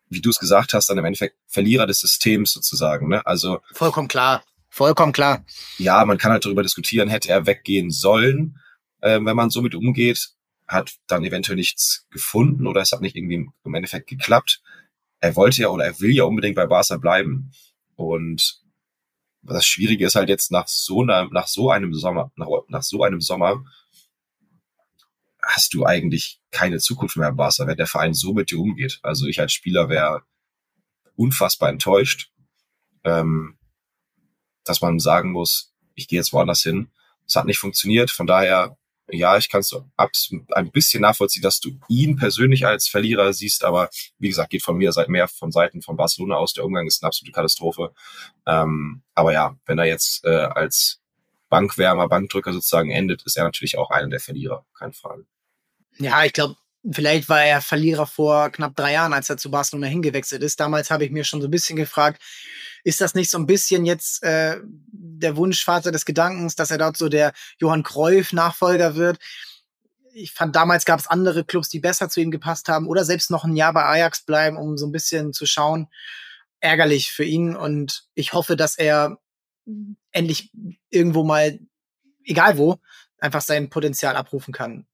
wie 0.09 0.21
du 0.21 0.31
es 0.31 0.39
gesagt 0.39 0.75
hast, 0.75 0.89
dann 0.89 0.99
im 0.99 1.05
Endeffekt 1.05 1.37
Verlierer 1.47 1.87
des 1.87 2.01
Systems 2.01 2.53
sozusagen. 2.53 3.09
Ne? 3.09 3.25
Also 3.27 3.61
vollkommen 3.73 4.09
klar. 4.09 4.43
Vollkommen 4.75 5.13
klar. 5.13 5.45
Ja, 5.77 6.03
man 6.07 6.17
kann 6.17 6.33
halt 6.33 6.47
darüber 6.47 6.63
diskutieren, 6.63 7.11
hätte 7.11 7.29
er 7.29 7.45
weggehen 7.45 7.91
sollen, 7.91 8.59
äh, 9.03 9.21
wenn 9.23 9.37
man 9.37 9.51
so 9.51 9.61
mit 9.61 9.75
umgeht, 9.75 10.31
hat 10.67 10.95
dann 11.07 11.25
eventuell 11.25 11.57
nichts 11.57 12.07
gefunden 12.11 12.67
oder 12.67 12.81
es 12.81 12.91
hat 12.91 13.03
nicht 13.03 13.15
irgendwie 13.15 13.51
im 13.65 13.75
Endeffekt 13.75 14.09
geklappt. 14.09 14.63
Er 15.21 15.37
wollte 15.37 15.61
ja 15.61 15.69
oder 15.69 15.85
er 15.85 16.01
will 16.01 16.13
ja 16.13 16.25
unbedingt 16.25 16.57
bei 16.57 16.65
Barca 16.65 16.97
bleiben. 16.97 17.53
Und 17.97 18.63
das 19.43 19.67
Schwierige 19.67 20.07
ist 20.07 20.15
halt 20.15 20.31
jetzt 20.31 20.51
nach 20.51 20.69
so 20.69 21.03
einer, 21.03 21.29
nach 21.31 21.49
so 21.49 21.71
einem 21.71 21.93
Sommer, 21.93 22.33
nach, 22.37 22.49
nach 22.69 22.83
so 22.83 23.03
einem 23.03 23.21
Sommer 23.21 23.63
hast 25.43 25.75
du 25.75 25.85
eigentlich 25.85 26.41
keine 26.51 26.79
Zukunft 26.79 27.19
mehr 27.19 27.31
bei 27.33 27.37
Barca, 27.37 27.67
wenn 27.67 27.77
der 27.77 27.87
Verein 27.87 28.15
so 28.15 28.33
mit 28.33 28.51
dir 28.51 28.59
umgeht. 28.59 29.01
Also 29.03 29.27
ich 29.27 29.39
als 29.39 29.53
Spieler 29.53 29.91
wäre 29.91 30.23
unfassbar 31.15 31.69
enttäuscht. 31.69 32.33
Ähm, 33.05 33.59
dass 34.65 34.81
man 34.81 34.99
sagen 34.99 35.33
muss, 35.33 35.73
ich 35.95 36.09
gehe 36.09 36.19
jetzt 36.19 36.33
woanders 36.33 36.63
hin. 36.63 36.89
Es 37.27 37.37
hat 37.37 37.47
nicht 37.47 37.59
funktioniert. 37.59 38.11
Von 38.11 38.27
daher, 38.27 38.77
ja, 39.11 39.37
ich 39.37 39.49
kann 39.49 39.61
es 39.61 39.75
ein 40.51 40.71
bisschen 40.71 41.03
nachvollziehen, 41.03 41.43
dass 41.43 41.61
du 41.61 41.79
ihn 41.89 42.17
persönlich 42.17 42.67
als 42.67 42.89
Verlierer 42.89 43.33
siehst, 43.33 43.65
aber 43.65 43.91
wie 44.19 44.29
gesagt, 44.29 44.51
geht 44.51 44.63
von 44.63 44.77
mir 44.77 44.93
seit 44.93 45.09
mehr 45.09 45.29
von 45.29 45.53
Seiten 45.53 45.83
von 45.83 45.97
Barcelona 45.97 46.37
aus. 46.37 46.55
Der 46.55 46.65
Umgang 46.65 46.87
ist 46.87 47.03
eine 47.03 47.09
absolute 47.09 47.33
Katastrophe. 47.33 47.93
Ähm, 48.47 49.03
aber 49.15 49.33
ja, 49.33 49.57
wenn 49.67 49.79
er 49.79 49.87
jetzt 49.87 50.25
äh, 50.25 50.29
als 50.29 51.01
Bankwärmer, 51.49 52.09
Bankdrücker 52.09 52.53
sozusagen 52.53 52.91
endet, 52.91 53.23
ist 53.25 53.37
er 53.37 53.45
natürlich 53.45 53.77
auch 53.77 53.91
einer 53.91 54.09
der 54.09 54.21
Verlierer, 54.21 54.65
keine 54.79 54.95
Frage. 54.95 55.27
Ja, 55.99 56.25
ich 56.25 56.33
glaube, 56.33 56.57
vielleicht 56.91 57.29
war 57.29 57.45
er 57.45 57.61
Verlierer 57.61 58.07
vor 58.07 58.51
knapp 58.51 58.75
drei 58.75 58.93
Jahren, 58.95 59.13
als 59.13 59.29
er 59.29 59.37
zu 59.37 59.51
Barcelona 59.51 59.87
hingewechselt 59.87 60.43
ist. 60.43 60.59
Damals 60.61 60.91
habe 60.91 61.05
ich 61.05 61.11
mir 61.11 61.25
schon 61.25 61.41
so 61.41 61.49
ein 61.49 61.51
bisschen 61.51 61.77
gefragt, 61.77 62.23
ist 62.85 63.01
das 63.01 63.15
nicht 63.15 63.31
so 63.31 63.39
ein 63.39 63.47
bisschen 63.47 63.85
jetzt 63.85 64.23
äh, 64.23 64.59
der 64.63 65.37
Wunschvater 65.37 65.93
des 65.93 66.05
Gedankens, 66.05 66.57
dass 66.57 66.71
er 66.71 66.79
dort 66.79 66.97
so 66.97 67.09
der 67.09 67.33
Johann 67.59 67.83
Cruyff-Nachfolger 67.83 68.97
wird? 68.97 69.19
Ich 70.15 70.33
fand, 70.33 70.57
damals 70.57 70.85
gab 70.85 71.01
es 71.01 71.07
andere 71.07 71.45
Clubs, 71.45 71.69
die 71.69 71.81
besser 71.81 72.09
zu 72.09 72.21
ihm 72.21 72.31
gepasst 72.31 72.69
haben 72.69 72.87
oder 72.87 73.05
selbst 73.05 73.31
noch 73.31 73.45
ein 73.45 73.57
Jahr 73.57 73.73
bei 73.73 73.85
Ajax 73.85 74.25
bleiben, 74.25 74.57
um 74.57 74.77
so 74.77 74.87
ein 74.87 74.93
bisschen 74.93 75.33
zu 75.33 75.47
schauen. 75.47 75.89
Ärgerlich 76.61 77.13
für 77.13 77.25
ihn 77.25 77.57
und 77.57 78.05
ich 78.15 78.33
hoffe, 78.33 78.57
dass 78.57 78.77
er 78.77 79.19
endlich 80.11 80.53
irgendwo 80.91 81.25
mal, 81.25 81.59
egal 82.25 82.59
wo, 82.59 82.79
einfach 83.19 83.41
sein 83.41 83.71
Potenzial 83.71 84.17
abrufen 84.17 84.53
kann 84.53 84.87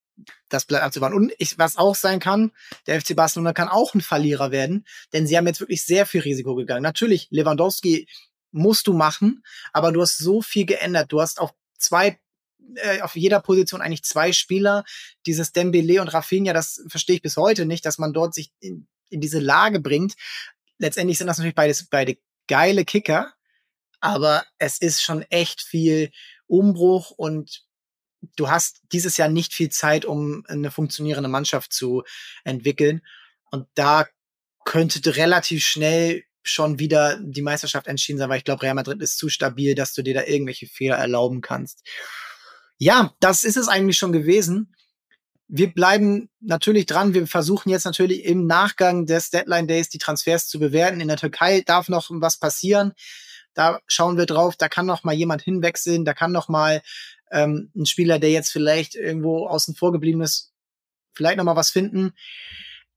das 0.49 0.65
bleibt 0.65 0.85
abzuwarten. 0.85 1.17
Und 1.17 1.33
ich, 1.39 1.59
was 1.59 1.77
auch 1.77 1.95
sein 1.95 2.21
kann, 2.21 2.53
der 2.87 3.01
FC 3.01 3.15
Barcelona 3.15 3.53
kann 3.53 3.69
auch 3.69 3.95
ein 3.95 4.01
Verlierer 4.01 4.51
werden, 4.51 4.87
denn 5.13 5.27
sie 5.27 5.37
haben 5.37 5.47
jetzt 5.47 5.61
wirklich 5.61 5.85
sehr 5.85 6.07
viel 6.07 6.23
Risiko 6.23 6.55
gegangen. 6.55 6.83
Natürlich, 6.83 7.29
Lewandowski 7.31 8.09
musst 8.51 8.87
du 8.87 8.93
machen, 8.93 9.43
aber 9.73 9.93
du 9.93 10.01
hast 10.01 10.19
so 10.19 10.43
viel 10.43 10.67
geändert. 10.67 11.13
Du 11.13 11.21
hast 11.21 11.41
auf 11.41 11.53
zwei 11.79 12.19
äh, 12.77 13.01
auf 13.01 13.17
jeder 13.17 13.41
Position 13.41 13.81
eigentlich 13.81 14.05
zwei 14.05 14.33
Spieler. 14.33 14.85
Dieses 15.27 15.53
Dembele 15.53 16.01
und 16.01 16.09
Rafinha, 16.09 16.53
das 16.53 16.83
verstehe 16.89 17.17
ich 17.17 17.23
bis 17.23 17.37
heute 17.37 17.67
nicht, 17.67 17.85
dass 17.87 17.99
man 17.99 18.13
dort 18.13 18.35
sich 18.35 18.53
in, 18.61 18.87
in 19.11 19.21
diese 19.21 19.39
Lage 19.39 19.81
bringt. 19.81 20.15
Letztendlich 20.79 21.19
sind 21.19 21.27
das 21.27 21.39
natürlich 21.39 21.55
beides, 21.55 21.89
beide 21.89 22.19
geile 22.47 22.85
Kicker, 22.85 23.33
aber 24.01 24.45
es 24.59 24.79
ist 24.79 25.03
schon 25.03 25.23
echt 25.23 25.63
viel 25.63 26.11
Umbruch 26.47 27.11
und 27.11 27.68
du 28.37 28.51
hast 28.51 28.81
dieses 28.93 29.17
Jahr 29.17 29.29
nicht 29.29 29.55
viel 29.55 29.71
Zeit, 29.71 30.05
um 30.05 30.45
eine 30.49 30.71
funktionierende 30.71 31.29
Mannschaft 31.29 31.73
zu 31.73 32.03
entwickeln. 32.45 33.03
Und 33.51 33.67
da 33.75 34.07
könnte 34.65 35.17
relativ 35.17 35.65
schnell 35.65 36.25
schon 36.43 36.79
wieder 36.79 37.19
die 37.21 37.43
Meisterschaft 37.43 37.87
entschieden 37.87 38.19
sein, 38.19 38.29
weil 38.29 38.39
ich 38.39 38.45
glaube, 38.45 38.63
Real 38.63 38.75
Madrid 38.75 39.01
ist 39.03 39.19
zu 39.19 39.29
stabil, 39.29 39.75
dass 39.75 39.93
du 39.93 40.03
dir 40.03 40.15
da 40.15 40.25
irgendwelche 40.25 40.67
Fehler 40.67 40.97
erlauben 40.97 41.41
kannst. 41.41 41.87
Ja, 42.79 43.15
das 43.21 43.45
ist 43.45 43.57
es 43.57 43.69
eigentlich 43.69 43.99
schon 43.99 44.13
gewesen. 44.13 44.75
Wir 45.49 45.73
bleiben 45.73 46.29
natürlich 46.41 46.87
dran. 46.87 47.15
Wir 47.15 47.27
versuchen 47.27 47.71
jetzt 47.71 47.85
natürlich 47.85 48.25
im 48.25 48.47
Nachgang 48.47 49.07
des 49.07 49.31
Deadline 49.31 49.67
Days 49.67 49.89
die 49.89 49.99
Transfers 49.99 50.47
zu 50.47 50.59
bewerten. 50.59 51.01
In 51.01 51.09
der 51.09 51.17
Türkei 51.17 51.63
darf 51.63 51.89
noch 51.89 52.11
was 52.11 52.39
passieren. 52.39 52.93
Da 53.59 53.81
schauen 53.89 54.17
wir 54.17 54.27
drauf. 54.27 54.55
Da 54.57 54.69
kann 54.69 54.87
noch 54.87 55.03
mal 55.03 55.15
jemand 55.15 55.43
hinwechseln. 55.43 56.05
Da 56.05 56.15
kann 56.15 56.31
noch 56.31 56.49
mal 56.49 56.81
ähm, 57.33 57.73
ein 57.75 57.87
Spieler, 57.87 58.21
der 58.21 58.31
jetzt 58.31 58.53
vielleicht 58.53 58.95
irgendwo 58.95 59.49
außen 59.49 59.75
vor 59.75 59.91
geblieben 59.91 60.21
ist, 60.21 60.53
vielleicht 61.13 61.39
noch 61.39 61.45
mal 61.45 61.57
was 61.57 61.71
finden. 61.71 62.13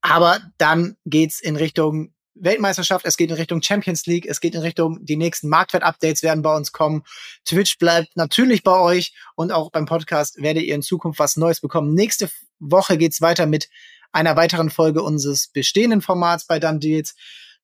Aber 0.02 0.40
dann 0.60 0.98
geht's 1.04 1.40
in 1.40 1.56
Richtung 1.56 2.14
Weltmeisterschaft, 2.36 3.08
es 3.08 3.18
geht 3.18 3.32
in 3.32 3.38
Richtung 3.38 3.64
Champions 3.64 4.06
League, 4.06 4.28
es 4.28 4.40
geht 4.40 4.54
in 4.54 4.62
Richtung, 4.62 5.04
die 5.04 5.16
nächsten 5.16 5.50
Marktwert-Updates 5.50 6.22
werden 6.22 6.44
bei 6.44 6.56
uns 6.56 6.72
kommen. 6.72 7.04
Twitch 7.44 7.80
bleibt 7.80 8.16
natürlich 8.16 8.62
bei 8.62 8.80
euch 8.80 9.14
und 9.36 9.52
auch 9.52 9.72
beim 9.72 9.88
Podcast 9.88 10.40
werdet 10.42 10.64
ihr 10.64 10.76
in 10.76 10.84
Zukunft 10.84 11.18
was 11.18 11.38
Neues 11.38 11.60
bekommen. 11.60 11.96
Nächste 11.96 12.30
Woche 12.60 13.00
geht's 13.00 13.20
weiter 13.22 13.48
mit 13.48 13.68
einer 14.12 14.36
weiteren 14.36 14.70
Folge 14.70 15.02
unseres 15.02 15.48
bestehenden 15.48 16.02
Formats 16.02 16.46
bei 16.46 16.60
Done 16.60 16.80
Deals. 16.80 17.16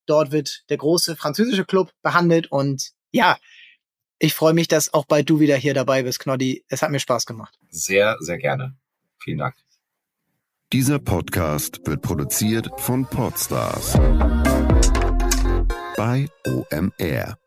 Dort 0.08 0.32
wird 0.32 0.64
der 0.70 0.78
große 0.78 1.16
französische 1.16 1.64
Club 1.64 1.92
behandelt 2.02 2.50
und 2.50 2.90
ja, 3.10 3.36
ich 4.18 4.34
freue 4.34 4.54
mich, 4.54 4.68
dass 4.68 4.92
auch 4.92 5.04
bald 5.04 5.30
du 5.30 5.38
wieder 5.38 5.56
hier 5.56 5.74
dabei 5.74 6.02
bist, 6.02 6.18
Knoddy. 6.20 6.64
Es 6.68 6.82
hat 6.82 6.90
mir 6.90 6.98
Spaß 6.98 7.26
gemacht. 7.26 7.58
Sehr, 7.68 8.16
sehr 8.20 8.38
gerne. 8.38 8.76
Vielen 9.18 9.38
Dank. 9.38 9.54
Dieser 10.72 10.98
Podcast 10.98 11.80
wird 11.86 12.02
produziert 12.02 12.68
von 12.78 13.06
Podstars 13.06 13.94
bei 15.96 16.28
OMR. 16.46 17.38